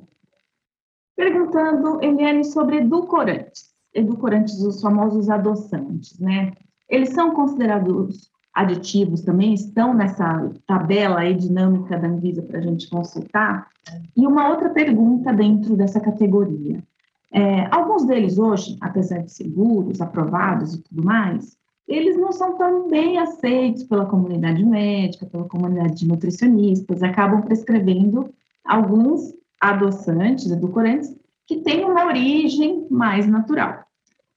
Perguntando, 1.16 2.04
Eliane, 2.04 2.44
sobre 2.44 2.78
edulcorantes. 2.78 3.72
Edulcorantes, 3.94 4.60
os 4.62 4.82
famosos 4.82 5.30
adoçantes, 5.30 6.20
né? 6.20 6.52
Eles 6.90 7.10
são 7.10 7.32
considerados 7.32 8.33
aditivos 8.54 9.22
também, 9.22 9.54
estão 9.54 9.94
nessa 9.94 10.52
tabela 10.68 11.22
aí 11.22 11.34
dinâmica 11.34 11.98
da 11.98 12.08
Anvisa 12.08 12.42
para 12.44 12.60
a 12.60 12.62
gente 12.62 12.90
consultar? 12.90 13.68
E 14.16 14.28
uma 14.28 14.50
outra 14.50 14.70
pergunta 14.70 15.34
dentro 15.34 15.76
dessa 15.76 16.00
categoria. 16.00 16.84
É, 17.32 17.68
alguns 17.72 18.06
deles 18.06 18.38
hoje, 18.38 18.78
apesar 18.80 19.24
de 19.24 19.34
seguros, 19.34 20.00
aprovados 20.00 20.76
e 20.76 20.84
tudo 20.84 21.04
mais, 21.04 21.58
eles 21.88 22.16
não 22.16 22.32
são 22.32 22.58
tão 22.58 22.88
bem 22.88 23.18
aceitos 23.18 23.84
pela 23.84 24.06
comunidade 24.06 24.64
médica, 24.64 25.26
pela 25.26 25.46
comunidade 25.46 25.96
de 25.96 26.08
nutricionistas, 26.08 27.02
acabam 27.02 27.42
prescrevendo 27.42 28.30
alguns 28.64 29.34
adoçantes, 29.60 30.52
edulcorantes, 30.52 31.16
que 31.48 31.58
têm 31.58 31.84
uma 31.84 32.06
origem 32.06 32.88
mais 32.90 33.28
natural. 33.28 33.83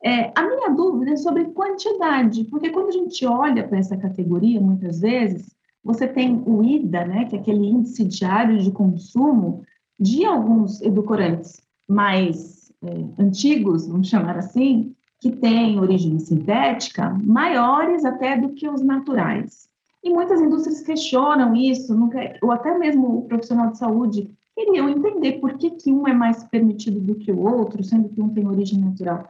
É, 0.04 0.30
a 0.34 0.42
minha 0.42 0.70
dúvida 0.70 1.12
é 1.12 1.16
sobre 1.16 1.46
quantidade, 1.46 2.44
porque 2.44 2.70
quando 2.70 2.88
a 2.88 2.92
gente 2.92 3.24
olha 3.26 3.66
para 3.66 3.78
essa 3.78 3.96
categoria, 3.96 4.60
muitas 4.60 5.00
vezes, 5.00 5.56
você 5.82 6.06
tem 6.06 6.42
o 6.46 6.62
IDA, 6.62 7.04
né, 7.04 7.24
que 7.24 7.36
é 7.36 7.38
aquele 7.38 7.66
índice 7.66 8.04
diário 8.04 8.58
de 8.58 8.70
consumo 8.70 9.64
de 9.98 10.24
alguns 10.24 10.82
edulcorantes 10.82 11.60
mais 11.88 12.72
é, 12.82 13.22
antigos, 13.22 13.86
vamos 13.86 14.08
chamar 14.08 14.36
assim, 14.36 14.94
que 15.20 15.30
têm 15.30 15.80
origem 15.80 16.18
sintética, 16.18 17.10
maiores 17.22 18.04
até 18.04 18.36
do 18.36 18.50
que 18.50 18.68
os 18.68 18.82
naturais. 18.82 19.68
E 20.04 20.10
muitas 20.10 20.40
indústrias 20.40 20.82
questionam 20.82 21.54
isso, 21.56 21.96
ou 22.42 22.52
até 22.52 22.76
mesmo 22.76 23.18
o 23.18 23.22
profissional 23.22 23.70
de 23.70 23.78
saúde 23.78 24.30
queriam 24.54 24.88
entender 24.88 25.40
por 25.40 25.54
que, 25.58 25.70
que 25.70 25.92
um 25.92 26.06
é 26.06 26.12
mais 26.12 26.44
permitido 26.44 27.00
do 27.00 27.14
que 27.14 27.32
o 27.32 27.40
outro, 27.40 27.82
sendo 27.82 28.08
que 28.08 28.20
um 28.20 28.28
tem 28.28 28.46
origem 28.46 28.78
natural. 28.78 29.28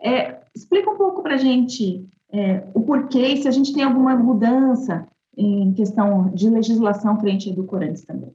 É, 0.00 0.40
explica 0.54 0.90
um 0.90 0.96
pouco 0.96 1.22
para 1.22 1.34
a 1.34 1.38
gente 1.38 2.06
é, 2.32 2.64
o 2.74 2.80
porquê 2.80 3.36
se 3.36 3.48
a 3.48 3.50
gente 3.50 3.72
tem 3.72 3.82
alguma 3.82 4.16
mudança 4.16 5.06
em 5.36 5.72
questão 5.72 6.30
de 6.34 6.48
legislação 6.48 7.18
frente 7.18 7.48
a 7.48 7.52
edulcorantes 7.52 8.04
também. 8.04 8.32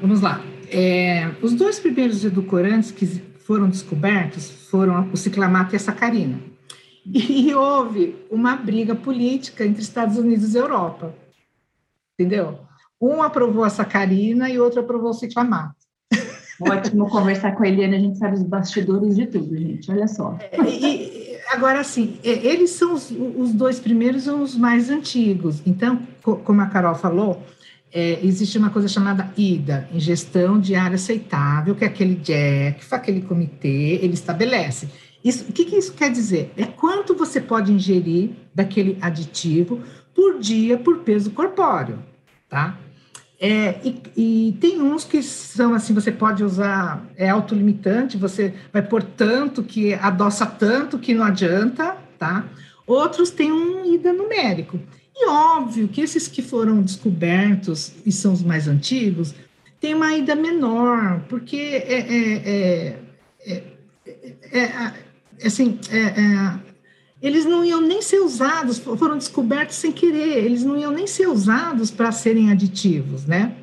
Vamos 0.00 0.20
lá. 0.20 0.40
É, 0.70 1.28
os 1.42 1.54
dois 1.54 1.78
primeiros 1.78 2.24
edulcorantes 2.24 2.90
que 2.90 3.06
foram 3.06 3.68
descobertos 3.68 4.50
foram 4.70 5.10
o 5.12 5.16
ciclamato 5.16 5.74
e 5.74 5.76
a 5.76 5.80
sacarina. 5.80 6.40
E 7.06 7.54
houve 7.54 8.16
uma 8.30 8.54
briga 8.54 8.94
política 8.94 9.64
entre 9.64 9.80
Estados 9.80 10.18
Unidos 10.18 10.54
e 10.54 10.58
Europa. 10.58 11.14
Entendeu? 12.12 12.58
Um 13.00 13.22
aprovou 13.22 13.64
a 13.64 13.70
sacarina 13.70 14.50
e 14.50 14.58
outro 14.58 14.80
aprovou 14.80 15.10
o 15.10 15.14
ciclamato. 15.14 15.87
Ótimo 16.60 17.08
conversar 17.08 17.52
com 17.52 17.62
a 17.62 17.68
Eliane, 17.68 17.96
a 17.96 18.00
gente 18.00 18.18
sabe 18.18 18.34
os 18.34 18.42
bastidores 18.42 19.14
de 19.16 19.26
tudo, 19.26 19.56
gente. 19.56 19.90
Olha 19.90 20.08
só. 20.08 20.36
É, 20.50 20.60
e, 20.68 21.36
agora, 21.52 21.80
assim, 21.80 22.18
eles 22.22 22.70
são 22.70 22.94
os, 22.94 23.10
os 23.10 23.52
dois 23.52 23.78
primeiros 23.78 24.26
os 24.26 24.56
mais 24.56 24.90
antigos. 24.90 25.62
Então, 25.64 26.00
como 26.22 26.60
a 26.60 26.66
Carol 26.66 26.94
falou, 26.94 27.42
é, 27.92 28.18
existe 28.22 28.58
uma 28.58 28.70
coisa 28.70 28.88
chamada 28.88 29.32
IDA, 29.36 29.88
Ingestão 29.92 30.58
Diária 30.60 30.96
Aceitável, 30.96 31.74
que 31.74 31.84
é 31.84 31.86
aquele 31.86 32.16
DEC, 32.16 32.82
aquele 32.90 33.22
comitê, 33.22 34.00
ele 34.02 34.14
estabelece. 34.14 34.88
Isso, 35.24 35.44
o 35.48 35.52
que, 35.52 35.64
que 35.64 35.76
isso 35.76 35.92
quer 35.94 36.10
dizer? 36.10 36.52
É 36.56 36.64
quanto 36.64 37.14
você 37.14 37.40
pode 37.40 37.72
ingerir 37.72 38.30
daquele 38.54 38.98
aditivo 39.00 39.80
por 40.14 40.38
dia 40.38 40.76
por 40.76 40.98
peso 40.98 41.30
corpóreo, 41.30 41.98
tá? 42.48 42.78
É, 43.40 43.76
e, 43.84 44.02
e, 44.16 44.52
tem 44.60 44.82
uns 44.82 45.04
que 45.04 45.22
são 45.22 45.72
assim, 45.72 45.94
você 45.94 46.10
pode 46.10 46.42
usar, 46.42 47.06
é 47.16 47.28
autolimitante, 47.28 48.16
você 48.16 48.52
vai 48.72 48.82
pôr 48.82 49.02
tanto 49.02 49.62
que 49.62 49.94
adoça 49.94 50.44
tanto 50.44 50.98
que 50.98 51.14
não 51.14 51.24
adianta, 51.24 51.96
tá? 52.18 52.44
Outros 52.84 53.30
têm 53.30 53.52
um 53.52 53.94
IDA 53.94 54.12
numérico. 54.12 54.80
E 55.14 55.28
óbvio 55.28 55.86
que 55.88 56.00
esses 56.00 56.26
que 56.26 56.42
foram 56.42 56.82
descobertos 56.82 57.92
e 58.04 58.10
são 58.10 58.32
os 58.32 58.42
mais 58.42 58.66
antigos 58.66 59.34
têm 59.80 59.94
uma 59.94 60.12
ida 60.16 60.34
menor, 60.34 61.20
porque 61.28 61.56
é, 61.56 62.00
é, 62.00 62.98
é, 63.46 64.60
é 64.60 65.46
assim, 65.46 65.78
eles 67.20 67.44
não 67.44 67.64
iam 67.64 67.80
nem 67.80 68.00
ser 68.00 68.20
usados, 68.20 68.78
foram 68.78 69.18
descobertos 69.18 69.76
sem 69.76 69.90
querer, 69.90 70.44
eles 70.44 70.62
não 70.62 70.76
iam 70.76 70.92
nem 70.92 71.06
ser 71.06 71.28
usados 71.28 71.90
para 71.90 72.12
serem 72.12 72.50
aditivos, 72.50 73.24
né? 73.24 73.54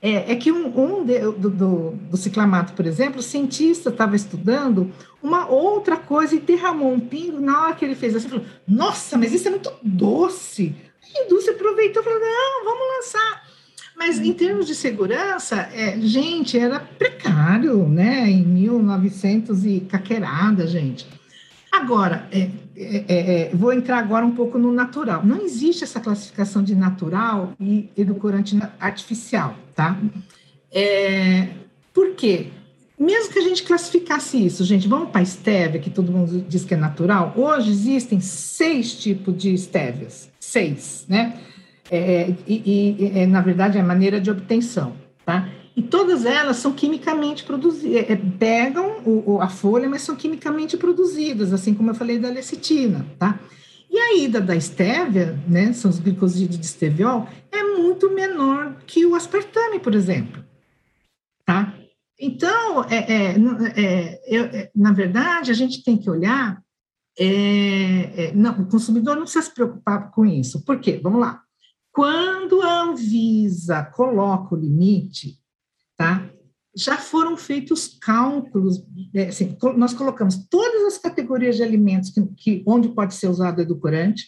É, 0.00 0.32
é 0.32 0.36
que 0.36 0.50
um, 0.50 0.66
um 0.66 1.04
de, 1.04 1.20
do, 1.20 1.48
do, 1.50 1.90
do, 2.10 2.16
ciclamato, 2.16 2.72
por 2.72 2.86
exemplo, 2.86 3.20
o 3.20 3.22
cientista 3.22 3.88
estava 3.88 4.16
estudando 4.16 4.90
uma 5.22 5.46
outra 5.46 5.96
coisa 5.96 6.34
e 6.34 6.40
derramou 6.40 6.92
um 6.92 6.98
pingo 6.98 7.38
na 7.38 7.62
hora 7.62 7.74
que 7.74 7.84
ele 7.84 7.94
fez 7.94 8.16
assim, 8.16 8.28
falou, 8.28 8.44
nossa, 8.66 9.16
mas 9.16 9.32
isso 9.32 9.46
é 9.46 9.50
muito 9.52 9.72
doce, 9.80 10.74
a 11.14 11.24
indústria 11.24 11.54
aproveitou 11.54 12.02
e 12.02 12.04
falou: 12.04 12.20
não, 12.20 12.64
vamos 12.64 12.96
lançar. 12.96 13.42
Mas 13.96 14.18
em 14.18 14.32
termos 14.32 14.66
de 14.66 14.74
segurança, 14.74 15.68
é, 15.72 16.00
gente, 16.00 16.58
era 16.58 16.80
precário, 16.80 17.86
né? 17.88 18.28
Em 18.28 18.42
19, 18.42 19.02
1900 19.02 19.64
e 19.66 19.80
caquerada, 19.80 20.66
gente. 20.66 21.06
Agora, 21.72 22.28
é, 22.30 22.50
é, 22.76 23.04
é, 23.08 23.50
vou 23.54 23.72
entrar 23.72 23.98
agora 23.98 24.26
um 24.26 24.34
pouco 24.34 24.58
no 24.58 24.70
natural. 24.70 25.24
Não 25.24 25.40
existe 25.40 25.82
essa 25.82 25.98
classificação 25.98 26.62
de 26.62 26.74
natural 26.74 27.54
e 27.58 27.88
edulcorante 27.96 28.60
artificial, 28.78 29.56
tá? 29.74 29.98
É, 30.70 31.48
por 31.94 32.14
quê? 32.14 32.48
Mesmo 32.98 33.32
que 33.32 33.38
a 33.38 33.42
gente 33.42 33.62
classificasse 33.62 34.44
isso, 34.44 34.62
gente, 34.64 34.86
vamos 34.86 35.08
para 35.08 35.20
a 35.20 35.24
estévia, 35.24 35.80
que 35.80 35.88
todo 35.88 36.12
mundo 36.12 36.44
diz 36.46 36.62
que 36.62 36.74
é 36.74 36.76
natural. 36.76 37.32
Hoje 37.36 37.70
existem 37.70 38.20
seis 38.20 38.94
tipos 38.94 39.34
de 39.36 39.54
estévias, 39.54 40.30
seis, 40.38 41.06
né? 41.08 41.40
É, 41.90 42.34
e, 42.46 42.98
e 43.00 43.18
é, 43.18 43.26
na 43.26 43.40
verdade, 43.40 43.78
é 43.78 43.80
a 43.80 43.84
maneira 43.84 44.20
de 44.20 44.30
obtenção, 44.30 44.92
tá? 45.24 45.48
E 45.74 45.82
todas 45.82 46.26
elas 46.26 46.58
são 46.58 46.72
quimicamente 46.72 47.44
produzidas, 47.44 48.10
é, 48.10 48.16
pegam 48.16 49.02
o, 49.06 49.40
a 49.40 49.48
folha, 49.48 49.88
mas 49.88 50.02
são 50.02 50.14
quimicamente 50.14 50.76
produzidas, 50.76 51.52
assim 51.52 51.72
como 51.72 51.90
eu 51.90 51.94
falei 51.94 52.18
da 52.18 52.28
lecitina, 52.28 53.06
tá? 53.18 53.40
E 53.90 53.98
a 53.98 54.16
ida 54.16 54.40
da 54.40 54.54
estévia, 54.54 55.38
né, 55.48 55.72
são 55.72 55.90
os 55.90 55.98
glicosídeos 55.98 56.58
de 56.58 56.66
esteviol, 56.66 57.26
é 57.50 57.62
muito 57.62 58.10
menor 58.10 58.76
que 58.86 59.06
o 59.06 59.14
aspartame, 59.14 59.78
por 59.78 59.94
exemplo, 59.94 60.44
tá? 61.44 61.74
Então, 62.18 62.84
é, 62.84 62.96
é, 62.96 63.36
é, 63.76 64.38
é 64.38 64.70
na 64.74 64.92
verdade, 64.92 65.50
a 65.50 65.54
gente 65.54 65.82
tem 65.82 65.96
que 65.96 66.08
olhar, 66.08 66.62
é, 67.18 68.28
é, 68.28 68.32
não, 68.34 68.52
o 68.60 68.66
consumidor 68.66 69.16
não 69.16 69.22
precisa 69.22 69.44
se 69.44 69.54
preocupar 69.54 70.10
com 70.10 70.24
isso, 70.24 70.64
por 70.64 70.80
quê? 70.80 71.00
Vamos 71.02 71.20
lá. 71.20 71.42
Quando 71.90 72.62
a 72.62 72.82
Anvisa 72.82 73.82
coloca 73.82 74.54
o 74.54 74.58
limite, 74.58 75.41
tá? 76.02 76.28
Já 76.74 76.96
foram 76.96 77.36
feitos 77.36 77.98
cálculos, 78.00 78.82
é, 79.14 79.28
assim, 79.28 79.56
nós 79.76 79.94
colocamos 79.94 80.48
todas 80.50 80.82
as 80.84 80.98
categorias 80.98 81.56
de 81.56 81.62
alimentos 81.62 82.10
que, 82.10 82.26
que 82.36 82.64
onde 82.66 82.88
pode 82.88 83.14
ser 83.14 83.28
usado 83.28 83.60
edulcorante, 83.60 84.26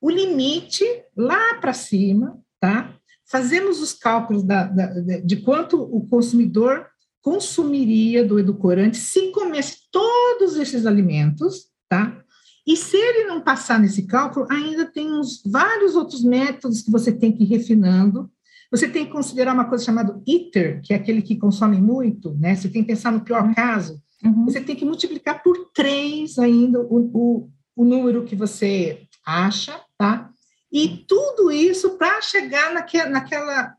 o 0.00 0.10
limite 0.10 0.84
lá 1.16 1.54
para 1.54 1.72
cima, 1.72 2.38
tá? 2.60 2.94
Fazemos 3.30 3.80
os 3.80 3.94
cálculos 3.94 4.42
da, 4.42 4.64
da, 4.64 4.86
de 5.24 5.36
quanto 5.36 5.80
o 5.80 6.06
consumidor 6.08 6.86
consumiria 7.22 8.24
do 8.24 8.38
edulcorante 8.38 8.98
se 8.98 9.30
comesse 9.32 9.78
todos 9.90 10.56
esses 10.56 10.84
alimentos, 10.84 11.68
tá? 11.88 12.22
E 12.66 12.76
se 12.76 12.96
ele 12.96 13.24
não 13.24 13.40
passar 13.40 13.80
nesse 13.80 14.02
cálculo, 14.06 14.46
ainda 14.50 14.84
tem 14.84 15.10
uns 15.10 15.42
vários 15.46 15.94
outros 15.94 16.22
métodos 16.22 16.82
que 16.82 16.90
você 16.90 17.10
tem 17.10 17.32
que 17.32 17.44
ir 17.44 17.46
refinando 17.46 18.30
você 18.70 18.88
tem 18.88 19.06
que 19.06 19.12
considerar 19.12 19.54
uma 19.54 19.64
coisa 19.64 19.84
chamada 19.84 20.20
ITER, 20.26 20.82
que 20.82 20.92
é 20.92 20.96
aquele 20.96 21.22
que 21.22 21.36
consome 21.36 21.80
muito, 21.80 22.34
né? 22.34 22.54
Você 22.54 22.68
tem 22.68 22.82
que 22.82 22.88
pensar 22.88 23.10
no 23.10 23.22
pior 23.22 23.44
uhum. 23.44 23.54
caso. 23.54 24.00
Uhum. 24.22 24.44
Você 24.44 24.60
tem 24.60 24.76
que 24.76 24.84
multiplicar 24.84 25.42
por 25.42 25.70
três 25.74 26.38
ainda 26.38 26.80
o, 26.80 27.10
o, 27.14 27.50
o 27.76 27.84
número 27.84 28.24
que 28.24 28.36
você 28.36 29.06
acha, 29.24 29.80
tá? 29.96 30.30
E 30.70 31.04
tudo 31.08 31.50
isso 31.50 31.96
para 31.96 32.20
chegar 32.20 32.74
naque, 32.74 33.02
naquela, 33.04 33.74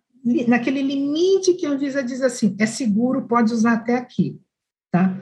naquele 0.48 0.82
limite 0.82 1.54
que 1.54 1.66
a 1.66 1.72
Anvisa 1.72 2.04
diz 2.04 2.22
assim, 2.22 2.56
é 2.60 2.66
seguro, 2.66 3.28
pode 3.28 3.54
usar 3.54 3.74
até 3.74 3.96
aqui, 3.96 4.40
tá? 4.92 5.16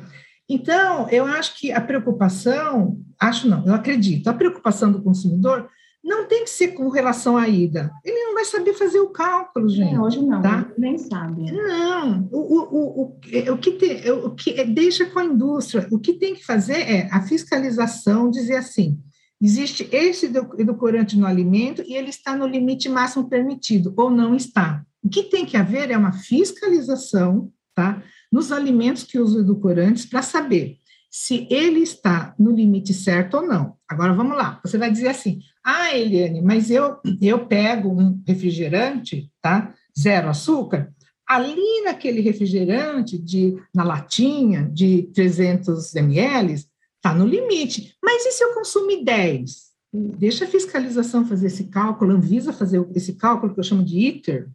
Então, 0.50 1.10
eu 1.10 1.26
acho 1.26 1.60
que 1.60 1.74
a 1.74 1.82
preocupação, 1.82 3.02
acho 3.20 3.50
não, 3.50 3.68
eu 3.68 3.74
acredito, 3.74 4.30
a 4.30 4.34
preocupação 4.34 4.90
do 4.92 5.04
consumidor 5.04 5.70
não 6.08 6.26
tem 6.26 6.46
que 6.46 6.50
ser 6.50 6.70
com 6.70 6.88
relação 6.88 7.36
à 7.36 7.50
ida. 7.50 7.92
Ele 8.04 8.18
não 8.24 8.34
vai 8.34 8.46
saber 8.46 8.74
fazer 8.74 9.00
o 9.02 9.10
cálculo, 9.10 9.68
gente. 9.68 9.94
É, 9.94 10.00
hoje 10.00 10.22
não, 10.26 10.42
tá? 10.42 10.72
nem 10.78 10.98
sabe. 10.98 11.52
Não, 11.52 12.30
o, 12.32 12.40
o, 12.40 12.60
o, 12.62 13.04
o, 13.04 13.20
é, 13.30 13.58
que 13.58 13.72
tem, 13.74 14.10
o 14.12 14.32
que 14.34 14.52
é, 14.52 14.66
deixa 14.66 15.06
com 15.06 15.20
a 15.20 15.26
indústria. 15.26 15.86
O 15.92 16.00
que 16.00 16.14
tem 16.14 16.34
que 16.34 16.46
fazer 16.46 16.80
é 16.80 17.10
a 17.12 17.22
fiscalização 17.24 18.32
dizer 18.32 18.56
assim: 18.56 18.98
existe 19.42 19.90
esse 19.92 20.28
edulcorante 20.58 21.18
no 21.18 21.28
alimento 21.28 21.84
e 21.86 21.96
ele 21.96 22.10
está 22.10 22.38
no 22.38 22.48
limite 22.48 22.88
máximo 22.88 23.28
permitido, 23.28 23.94
ou 23.98 24.10
não 24.10 24.34
está. 24.34 24.82
O 25.04 25.10
que 25.10 25.24
tem 25.24 25.46
que 25.46 25.58
haver 25.58 25.92
é 25.92 25.98
uma 25.98 26.14
fiscalização, 26.14 27.52
tá? 27.76 28.02
Nos 28.32 28.54
alimentos 28.54 29.04
que 29.04 29.20
usam 29.20 29.42
edulcorantes 29.42 30.06
para 30.06 30.22
saber 30.22 30.78
se 31.20 31.48
ele 31.50 31.80
está 31.80 32.36
no 32.38 32.52
limite 32.52 32.94
certo 32.94 33.38
ou 33.38 33.48
não. 33.48 33.76
Agora 33.90 34.14
vamos 34.14 34.38
lá, 34.38 34.62
você 34.64 34.78
vai 34.78 34.92
dizer 34.92 35.08
assim: 35.08 35.40
ah, 35.66 35.98
Eliane, 35.98 36.44
mas 36.44 36.70
eu, 36.70 36.98
eu 37.20 37.48
pego 37.48 37.90
um 37.90 38.22
refrigerante, 38.26 39.28
tá? 39.42 39.74
Zero 40.00 40.30
açúcar, 40.30 40.94
ali 41.28 41.82
naquele 41.84 42.22
refrigerante 42.22 43.18
de 43.18 43.60
na 43.74 43.84
latinha 43.84 44.70
de 44.72 45.10
300 45.12 45.96
ml, 45.96 46.64
tá 47.02 47.16
no 47.16 47.26
limite. 47.26 47.96
Mas 48.02 48.24
e 48.24 48.32
se 48.34 48.44
eu 48.44 48.54
consumir 48.54 49.04
10? 49.04 49.68
Deixa 49.92 50.46
a 50.46 50.48
fiscalização 50.48 51.26
fazer 51.26 51.48
esse 51.48 51.64
cálculo, 51.64 52.12
Anvisa 52.12 52.54
fazer 52.54 52.88
esse 52.94 53.16
cálculo 53.16 53.56
que 53.56 53.60
eu 53.60 53.64
chamo 53.64 53.84
de 53.84 53.98
ITER, 53.98 54.50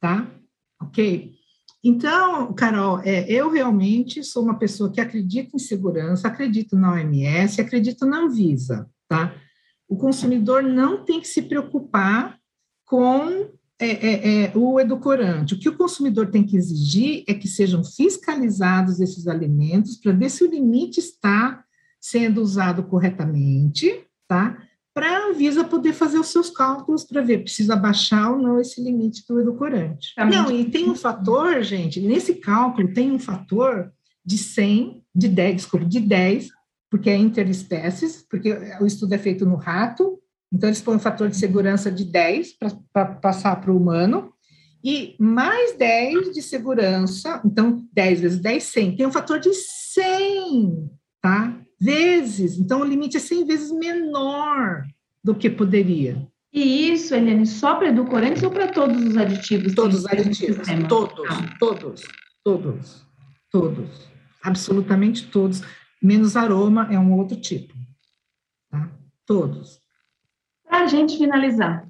tá? 0.00 0.28
Ok? 0.82 1.37
Então, 1.88 2.52
Carol, 2.52 3.00
é, 3.02 3.24
eu 3.32 3.50
realmente 3.50 4.22
sou 4.22 4.42
uma 4.42 4.58
pessoa 4.58 4.92
que 4.92 5.00
acredita 5.00 5.56
em 5.56 5.58
segurança, 5.58 6.28
acredito 6.28 6.76
na 6.76 6.92
OMS, 6.92 7.58
acredito 7.58 8.04
na 8.04 8.18
Anvisa, 8.18 8.86
tá? 9.08 9.34
O 9.88 9.96
consumidor 9.96 10.62
não 10.62 11.02
tem 11.02 11.18
que 11.18 11.26
se 11.26 11.40
preocupar 11.40 12.38
com 12.84 13.48
é, 13.78 13.88
é, 13.88 14.42
é, 14.44 14.52
o 14.54 14.78
edulcorante. 14.78 15.54
O 15.54 15.58
que 15.58 15.70
o 15.70 15.78
consumidor 15.78 16.30
tem 16.30 16.44
que 16.44 16.58
exigir 16.58 17.24
é 17.26 17.32
que 17.32 17.48
sejam 17.48 17.82
fiscalizados 17.82 19.00
esses 19.00 19.26
alimentos 19.26 19.96
para 19.96 20.12
ver 20.12 20.28
se 20.28 20.44
o 20.44 20.50
limite 20.50 21.00
está 21.00 21.64
sendo 21.98 22.42
usado 22.42 22.82
corretamente, 22.82 24.04
tá? 24.28 24.62
Para 24.98 25.16
a 25.16 25.26
Anvisa 25.28 25.62
poder 25.62 25.92
fazer 25.92 26.18
os 26.18 26.26
seus 26.26 26.50
cálculos 26.50 27.04
para 27.04 27.22
ver, 27.22 27.44
precisa 27.44 27.76
baixar 27.76 28.32
ou 28.32 28.38
não 28.42 28.60
esse 28.60 28.82
limite 28.82 29.24
do 29.28 29.38
edulcorante. 29.38 30.12
Tá 30.16 30.24
não, 30.24 30.50
e 30.50 30.64
tem 30.64 30.90
um 30.90 30.96
fator, 30.96 31.62
gente, 31.62 32.00
nesse 32.00 32.34
cálculo 32.34 32.92
tem 32.92 33.12
um 33.12 33.18
fator 33.18 33.92
de 34.24 34.36
100, 34.36 35.04
de 35.14 35.28
10, 35.28 35.54
desculpa, 35.54 35.86
de 35.86 36.00
10, 36.00 36.48
porque 36.90 37.10
é 37.10 37.16
interespécies, 37.16 38.26
porque 38.28 38.52
o 38.80 38.86
estudo 38.86 39.14
é 39.14 39.18
feito 39.18 39.46
no 39.46 39.54
rato, 39.54 40.18
então 40.52 40.68
eles 40.68 40.80
põem 40.80 40.96
um 40.96 41.00
fator 41.00 41.28
de 41.28 41.36
segurança 41.36 41.92
de 41.92 42.04
10 42.04 42.54
para 42.92 43.04
passar 43.04 43.54
para 43.60 43.70
o 43.70 43.76
humano, 43.76 44.32
e 44.82 45.14
mais 45.20 45.76
10 45.76 46.34
de 46.34 46.42
segurança, 46.42 47.40
então 47.44 47.86
10 47.92 48.20
vezes 48.20 48.38
10, 48.40 48.64
100, 48.64 48.96
tem 48.96 49.06
um 49.06 49.12
fator 49.12 49.38
de 49.38 49.54
100, 49.54 50.90
tá? 51.22 51.57
Vezes. 51.80 52.58
Então, 52.58 52.80
o 52.80 52.84
limite 52.84 53.16
é 53.16 53.20
100 53.20 53.46
vezes 53.46 53.72
menor 53.72 54.84
do 55.22 55.34
que 55.34 55.48
poderia. 55.48 56.26
E 56.52 56.92
isso, 56.92 57.14
Eliane, 57.14 57.46
só 57.46 57.76
para 57.76 57.88
edulcorantes 57.88 58.42
ou 58.42 58.50
para 58.50 58.68
todos 58.68 59.02
os 59.04 59.16
aditivos? 59.16 59.74
Todos 59.74 60.00
os 60.00 60.06
aditivos, 60.06 60.66
todos, 60.88 61.26
ah. 61.30 61.56
todos, 61.58 62.02
todos, 62.42 63.06
todos, 63.50 64.08
absolutamente 64.42 65.26
todos, 65.26 65.62
menos 66.02 66.36
aroma 66.36 66.88
é 66.90 66.98
um 66.98 67.12
outro 67.18 67.38
tipo, 67.38 67.74
tá? 68.70 68.90
Todos. 69.26 69.78
Para 70.64 70.84
a 70.84 70.86
gente 70.86 71.18
finalizar, 71.18 71.86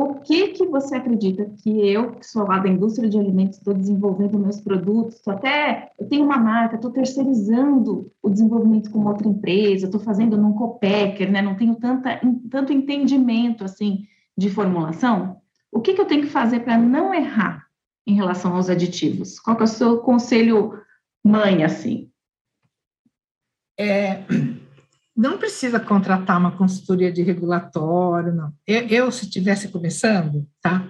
o 0.00 0.20
que 0.20 0.48
que 0.48 0.66
você 0.66 0.96
acredita 0.96 1.44
que 1.62 1.70
eu, 1.70 2.12
que 2.12 2.26
sou 2.26 2.46
lá 2.46 2.58
da 2.58 2.68
indústria 2.68 3.08
de 3.08 3.18
alimentos, 3.18 3.58
estou 3.58 3.74
desenvolvendo 3.74 4.38
meus 4.38 4.60
produtos, 4.60 5.16
estou 5.16 5.34
até, 5.34 5.90
eu 5.98 6.06
tenho 6.08 6.24
uma 6.24 6.38
marca, 6.38 6.76
estou 6.76 6.90
terceirizando 6.90 8.12
o 8.22 8.30
desenvolvimento 8.30 8.90
com 8.90 9.04
outra 9.06 9.26
empresa, 9.26 9.86
estou 9.86 10.00
fazendo 10.00 10.36
num 10.36 10.52
copacker, 10.52 11.30
né? 11.30 11.42
Não 11.42 11.56
tenho 11.56 11.74
tanta, 11.74 12.20
tanto 12.50 12.72
entendimento 12.72 13.64
assim 13.64 14.06
de 14.36 14.50
formulação. 14.50 15.40
O 15.72 15.80
que 15.80 15.94
que 15.94 16.00
eu 16.00 16.06
tenho 16.06 16.22
que 16.22 16.28
fazer 16.28 16.60
para 16.60 16.78
não 16.78 17.12
errar 17.12 17.66
em 18.06 18.14
relação 18.14 18.54
aos 18.54 18.70
aditivos? 18.70 19.38
Qual 19.40 19.56
que 19.56 19.62
é 19.62 19.64
o 19.64 19.68
seu 19.68 19.98
conselho 19.98 20.72
mãe 21.24 21.64
assim? 21.64 22.10
É, 23.78 24.24
não 25.18 25.36
precisa 25.36 25.80
contratar 25.80 26.38
uma 26.38 26.56
consultoria 26.56 27.10
de 27.10 27.22
regulatório, 27.22 28.32
não. 28.32 28.52
Eu, 28.64 28.86
eu 28.86 29.10
se 29.10 29.24
estivesse 29.24 29.66
começando, 29.66 30.46
tá? 30.62 30.88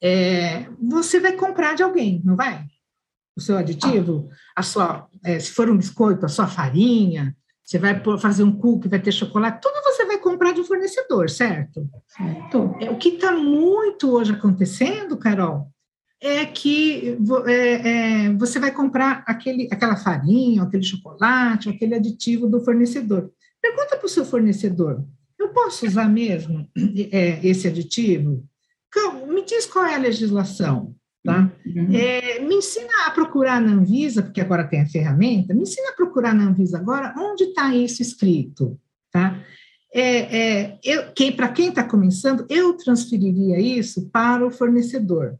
É, 0.00 0.68
você 0.80 1.18
vai 1.18 1.32
comprar 1.32 1.74
de 1.74 1.82
alguém, 1.82 2.22
não 2.24 2.36
vai? 2.36 2.64
O 3.36 3.40
seu 3.40 3.58
aditivo, 3.58 4.28
a 4.54 4.62
sua, 4.62 5.08
é, 5.24 5.40
se 5.40 5.50
for 5.50 5.68
um 5.68 5.76
biscoito, 5.76 6.24
a 6.24 6.28
sua 6.28 6.46
farinha, 6.46 7.36
você 7.64 7.80
vai 7.80 8.00
fazer 8.20 8.44
um 8.44 8.52
cookie, 8.52 8.88
vai 8.88 9.00
ter 9.00 9.10
chocolate, 9.10 9.60
tudo 9.60 9.82
você 9.82 10.04
vai 10.04 10.18
comprar 10.18 10.52
de 10.52 10.60
um 10.60 10.64
fornecedor, 10.64 11.28
certo? 11.28 11.88
Certo. 12.06 12.76
É, 12.80 12.90
o 12.90 12.96
que 12.96 13.08
está 13.08 13.32
muito 13.32 14.08
hoje 14.12 14.32
acontecendo, 14.32 15.16
Carol, 15.16 15.68
é 16.22 16.46
que 16.46 17.18
é, 17.46 18.26
é, 18.26 18.32
você 18.34 18.60
vai 18.60 18.70
comprar 18.70 19.24
aquele, 19.26 19.68
aquela 19.72 19.96
farinha, 19.96 20.62
aquele 20.62 20.84
chocolate, 20.84 21.68
aquele 21.68 21.96
aditivo 21.96 22.46
do 22.46 22.64
fornecedor. 22.64 23.32
Pergunta 23.60 23.96
para 23.96 24.06
o 24.06 24.08
seu 24.08 24.24
fornecedor: 24.24 25.04
eu 25.38 25.48
posso 25.48 25.84
usar 25.84 26.08
mesmo 26.08 26.68
é, 27.10 27.44
esse 27.44 27.66
aditivo? 27.66 28.44
Me 29.28 29.44
diz 29.44 29.66
qual 29.66 29.84
é 29.84 29.96
a 29.96 29.98
legislação. 29.98 30.94
Tá? 31.24 31.52
Uhum. 31.64 31.88
É, 31.94 32.40
me 32.40 32.56
ensina 32.56 33.06
a 33.06 33.10
procurar 33.12 33.60
na 33.60 33.72
Anvisa, 33.72 34.24
porque 34.24 34.40
agora 34.40 34.66
tem 34.66 34.80
a 34.80 34.88
ferramenta, 34.88 35.54
me 35.54 35.62
ensina 35.62 35.90
a 35.90 35.94
procurar 35.94 36.34
na 36.34 36.48
Anvisa 36.48 36.78
agora 36.78 37.14
onde 37.16 37.44
está 37.44 37.72
isso 37.74 38.02
escrito, 38.02 38.76
tá? 39.12 39.40
É, 39.94 40.78
é, 40.84 41.30
para 41.36 41.48
quem 41.48 41.68
está 41.68 41.84
começando, 41.84 42.44
eu 42.48 42.76
transferiria 42.76 43.60
isso 43.60 44.10
para 44.10 44.44
o 44.44 44.50
fornecedor, 44.50 45.38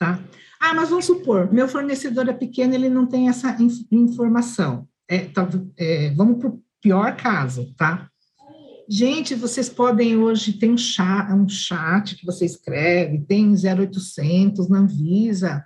tá? 0.00 0.18
Ah, 0.58 0.74
mas 0.74 0.88
vamos 0.88 1.04
supor, 1.04 1.52
meu 1.52 1.68
fornecedor 1.68 2.28
é 2.28 2.32
pequeno, 2.32 2.74
ele 2.74 2.88
não 2.88 3.06
tem 3.06 3.28
essa 3.28 3.54
inf 3.60 3.80
informação. 3.92 4.88
É, 5.06 5.26
tá, 5.26 5.48
é, 5.76 6.10
vamos 6.10 6.38
para 6.38 6.48
o 6.48 6.62
pior 6.80 7.16
caso, 7.16 7.74
tá? 7.76 8.08
Gente, 8.88 9.34
vocês 9.34 9.68
podem 9.68 10.16
hoje, 10.16 10.54
tem 10.54 10.72
um 10.72 10.78
chat, 10.78 11.32
um 11.32 11.48
chat 11.48 12.16
que 12.16 12.26
você 12.26 12.44
escreve, 12.44 13.20
tem 13.20 13.52
0800 13.52 14.68
na 14.68 14.78
Anvisa, 14.78 15.64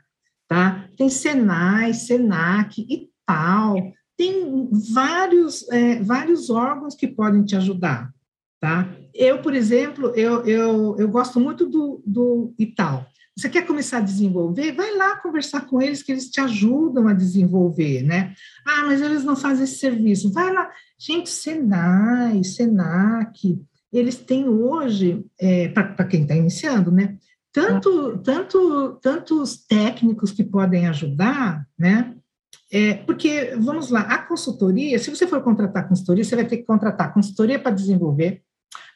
tá? 0.48 0.88
Tem 0.96 1.08
Senai, 1.08 1.94
Senac 1.94 2.80
e 2.82 3.08
tal. 3.24 3.76
Tem 4.16 4.68
vários, 4.92 5.66
é, 5.70 6.02
vários 6.02 6.50
órgãos 6.50 6.94
que 6.94 7.08
podem 7.08 7.44
te 7.44 7.56
ajudar, 7.56 8.12
tá? 8.60 8.94
Eu, 9.14 9.40
por 9.40 9.54
exemplo, 9.54 10.08
eu, 10.14 10.44
eu, 10.44 10.96
eu 10.98 11.08
gosto 11.08 11.40
muito 11.40 11.66
do, 11.66 12.02
do 12.04 12.54
Ital. 12.58 13.06
Você 13.36 13.48
quer 13.48 13.66
começar 13.66 13.98
a 13.98 14.02
desenvolver? 14.02 14.72
Vai 14.72 14.96
lá 14.96 15.16
conversar 15.16 15.66
com 15.66 15.82
eles, 15.82 16.02
que 16.02 16.12
eles 16.12 16.30
te 16.30 16.40
ajudam 16.40 17.08
a 17.08 17.12
desenvolver, 17.12 18.02
né? 18.02 18.32
Ah, 18.64 18.84
mas 18.86 19.02
eles 19.02 19.24
não 19.24 19.34
fazem 19.34 19.64
esse 19.64 19.78
serviço. 19.78 20.32
Vai 20.32 20.52
lá. 20.52 20.70
Gente, 20.98 21.28
Senai, 21.28 22.44
Senac, 22.44 23.60
eles 23.92 24.16
têm 24.16 24.48
hoje, 24.48 25.24
é, 25.38 25.68
para 25.68 26.04
quem 26.04 26.22
está 26.22 26.36
iniciando, 26.36 26.92
né? 26.92 27.16
Tanto, 27.52 28.18
tanto, 28.18 28.98
tantos 29.02 29.64
técnicos 29.66 30.30
que 30.30 30.44
podem 30.44 30.86
ajudar, 30.86 31.66
né? 31.76 32.14
É, 32.72 32.94
porque, 32.94 33.54
vamos 33.58 33.90
lá, 33.90 34.00
a 34.00 34.18
consultoria, 34.18 34.98
se 34.98 35.10
você 35.10 35.26
for 35.26 35.42
contratar 35.42 35.88
consultoria, 35.88 36.24
você 36.24 36.36
vai 36.36 36.44
ter 36.44 36.58
que 36.58 36.64
contratar 36.64 37.12
consultoria 37.12 37.58
para 37.58 37.70
desenvolver, 37.70 38.42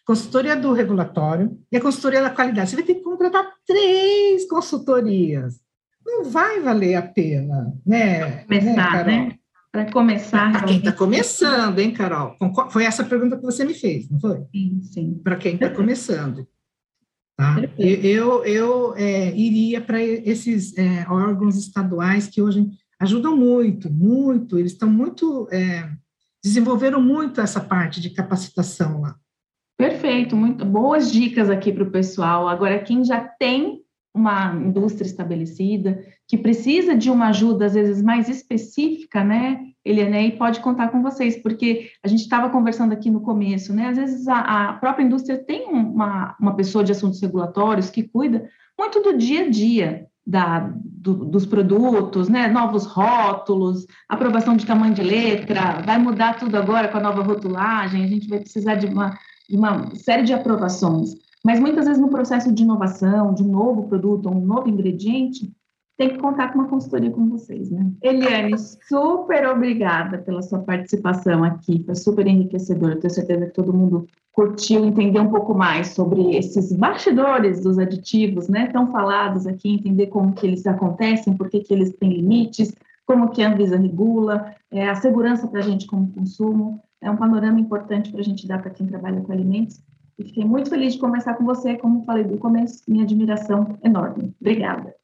consultoria 0.09 0.57
do 0.57 0.73
regulatório 0.73 1.59
e 1.71 1.77
a 1.77 1.81
consultoria 1.83 2.23
da 2.23 2.31
qualidade. 2.31 2.71
Você 2.71 2.77
vai 2.77 2.85
ter 2.87 2.95
que 2.95 3.03
contratar 3.03 3.47
três 3.67 4.49
consultorias. 4.49 5.61
Não 6.03 6.25
vai 6.25 6.61
valer 6.61 6.95
a 6.95 7.03
pena, 7.03 7.75
né? 7.85 8.45
Começar, 8.45 9.05
né? 9.05 9.27
né? 9.27 9.39
Para 9.71 9.93
começar. 9.93 10.51
Para 10.51 10.63
quem 10.63 10.79
está 10.79 10.93
começando, 10.93 11.79
hein, 11.79 11.93
Carol? 11.93 12.35
Foi 12.71 12.85
essa 12.87 13.05
pergunta 13.05 13.37
que 13.37 13.43
você 13.43 13.67
me 13.67 13.75
fez, 13.75 14.09
não 14.09 14.19
foi? 14.19 14.47
Sim, 14.51 14.81
sim. 14.83 15.21
Para 15.23 15.37
quem 15.37 15.57
está 15.57 15.69
começando. 15.69 16.49
Tá? 17.37 17.57
Eu, 17.77 18.43
eu 18.47 18.95
é, 18.97 19.37
iria 19.37 19.83
para 19.83 20.03
esses 20.03 20.75
é, 20.79 21.07
órgãos 21.11 21.55
estaduais 21.59 22.27
que 22.27 22.41
hoje 22.41 22.67
ajudam 22.99 23.37
muito, 23.37 23.93
muito, 23.93 24.59
eles 24.59 24.73
estão 24.73 24.89
muito, 24.89 25.47
é, 25.53 25.87
desenvolveram 26.43 27.03
muito 27.03 27.43
essa 27.43 27.61
parte 27.61 28.01
de 28.01 28.09
capacitação 28.09 29.03
lá. 29.03 29.15
Perfeito, 29.79 30.37
muito 30.37 30.65
boas 30.65 31.13
dicas 31.13 31.49
aqui 31.49 31.73
para 31.73 31.85
o 31.85 31.91
pessoal. 31.91 32.49
Agora, 32.49 32.81
quem 32.81 33.05
já 33.05 33.21
tem 33.21 33.81
uma 34.13 34.53
indústria 34.53 35.07
estabelecida, 35.07 36.05
que 36.27 36.37
precisa 36.37 36.97
de 36.97 37.09
uma 37.09 37.29
ajuda, 37.29 37.67
às 37.67 37.75
vezes, 37.75 38.03
mais 38.03 38.29
específica, 38.29 39.23
né, 39.23 39.61
Eliane, 39.85 40.31
e 40.31 40.37
pode 40.37 40.59
contar 40.59 40.89
com 40.89 41.01
vocês, 41.01 41.41
porque 41.41 41.91
a 42.03 42.09
gente 42.09 42.23
estava 42.23 42.51
conversando 42.51 42.93
aqui 42.93 43.09
no 43.09 43.21
começo, 43.21 43.73
né, 43.73 43.91
às 43.91 43.97
vezes 43.97 44.27
a, 44.27 44.71
a 44.71 44.73
própria 44.73 45.05
indústria 45.05 45.39
tem 45.39 45.69
uma, 45.69 46.35
uma 46.41 46.57
pessoa 46.57 46.83
de 46.83 46.91
assuntos 46.91 47.21
regulatórios 47.21 47.89
que 47.89 48.03
cuida 48.03 48.51
muito 48.77 49.01
do 49.01 49.17
dia 49.17 49.43
a 49.43 49.49
dia, 49.49 50.09
da, 50.29 50.71
do, 50.85 51.25
dos 51.25 51.47
produtos, 51.47 52.29
né? 52.29 52.49
novos 52.49 52.85
rótulos, 52.85 53.87
aprovação 54.07 54.55
de 54.57 54.67
tamanho 54.67 54.93
de 54.93 55.03
letra, 55.03 55.81
vai 55.81 55.97
mudar 55.97 56.39
tudo 56.39 56.55
agora 56.57 56.87
com 56.87 56.99
a 56.99 57.01
nova 57.01 57.23
rotulagem, 57.23 58.05
a 58.05 58.07
gente 58.07 58.29
vai 58.29 58.39
precisar 58.39 58.75
de 58.75 58.87
uma, 58.87 59.17
uma 59.57 59.95
série 59.95 60.25
de 60.25 60.33
aprovações. 60.33 61.17
Mas 61.45 61.61
muitas 61.61 61.87
vezes 61.87 62.01
no 62.01 62.09
processo 62.09 62.53
de 62.53 62.63
inovação, 62.63 63.33
de 63.33 63.43
um 63.43 63.49
novo 63.49 63.89
produto, 63.89 64.29
um 64.29 64.41
novo 64.41 64.69
ingrediente, 64.69 65.53
tem 65.97 66.11
que 66.11 66.19
contar 66.19 66.53
com 66.53 66.61
uma 66.61 66.69
consultoria 66.69 67.11
com 67.11 67.29
vocês, 67.29 67.71
né? 67.71 67.91
Eliane, 68.01 68.55
super 68.89 69.49
obrigada 69.49 70.19
pela 70.19 70.41
sua 70.43 70.61
participação 70.61 71.43
aqui, 71.43 71.83
foi 71.85 71.97
super 71.97 72.25
enriquecedor. 72.27 72.93
Eu 72.93 73.01
tenho 73.01 73.13
certeza 73.13 73.47
que 73.47 73.53
todo 73.53 73.75
mundo 73.75 74.07
curtiu 74.33 74.85
entender 74.85 75.19
um 75.19 75.31
pouco 75.31 75.53
mais 75.53 75.89
sobre 75.89 76.37
esses 76.37 76.73
bastidores 76.73 77.61
dos 77.65 77.77
aditivos, 77.77 78.49
né? 78.49 78.69
Tão 78.69 78.93
falados 78.93 79.45
aqui, 79.45 79.71
entender 79.71 80.07
como 80.07 80.33
que 80.33 80.47
eles 80.47 80.65
acontecem, 80.69 81.37
por 81.37 81.51
que, 81.51 81.61
que 81.61 81.75
eles 81.75 81.93
têm 81.95 82.11
limites, 82.11 82.73
como 83.05 83.31
que 83.31 83.43
a 83.43 83.51
Anvisa 83.51 83.77
regula, 83.77 84.55
é, 84.71 84.89
a 84.89 84.95
segurança 84.95 85.49
para 85.49 85.59
a 85.59 85.65
gente 85.65 85.89
como 85.89 86.13
consumo. 86.13 86.81
É 87.01 87.11
um 87.11 87.17
panorama 87.17 87.61
importante 87.61 88.11
para 88.11 88.21
a 88.21 88.25
gente 88.25 88.47
dar 88.47 88.61
para 88.61 88.71
quem 88.71 88.87
trabalha 88.87 89.21
com 89.21 89.33
alimentos. 89.33 89.81
E 90.19 90.25
fiquei 90.25 90.45
muito 90.45 90.69
feliz 90.69 90.95
de 90.95 90.99
conversar 90.99 91.35
com 91.35 91.45
você, 91.45 91.77
como 91.77 92.05
falei 92.05 92.25
do 92.25 92.39
começo, 92.39 92.83
minha 92.89 93.05
admiração 93.05 93.79
enorme. 93.85 94.35
Obrigada. 94.41 94.95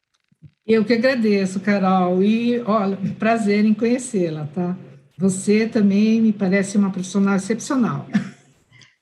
Eu 0.66 0.84
que 0.84 0.94
agradeço, 0.94 1.60
Carol, 1.60 2.22
e 2.22 2.60
olha, 2.62 2.98
prazer 3.18 3.64
em 3.64 3.74
conhecê-la, 3.74 4.48
tá? 4.52 4.76
Você 5.18 5.68
também 5.68 6.20
me 6.20 6.32
parece 6.32 6.76
uma 6.76 6.90
profissional 6.90 7.36
excepcional. 7.36 8.06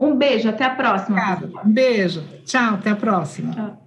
Um 0.00 0.14
beijo, 0.14 0.48
até 0.48 0.64
a 0.64 0.74
próxima. 0.74 1.18
Obrigada. 1.18 1.66
Um 1.66 1.72
beijo. 1.72 2.22
Tchau, 2.44 2.74
até 2.74 2.90
a 2.90 2.96
próxima. 2.96 3.52
Tchau. 3.52 3.77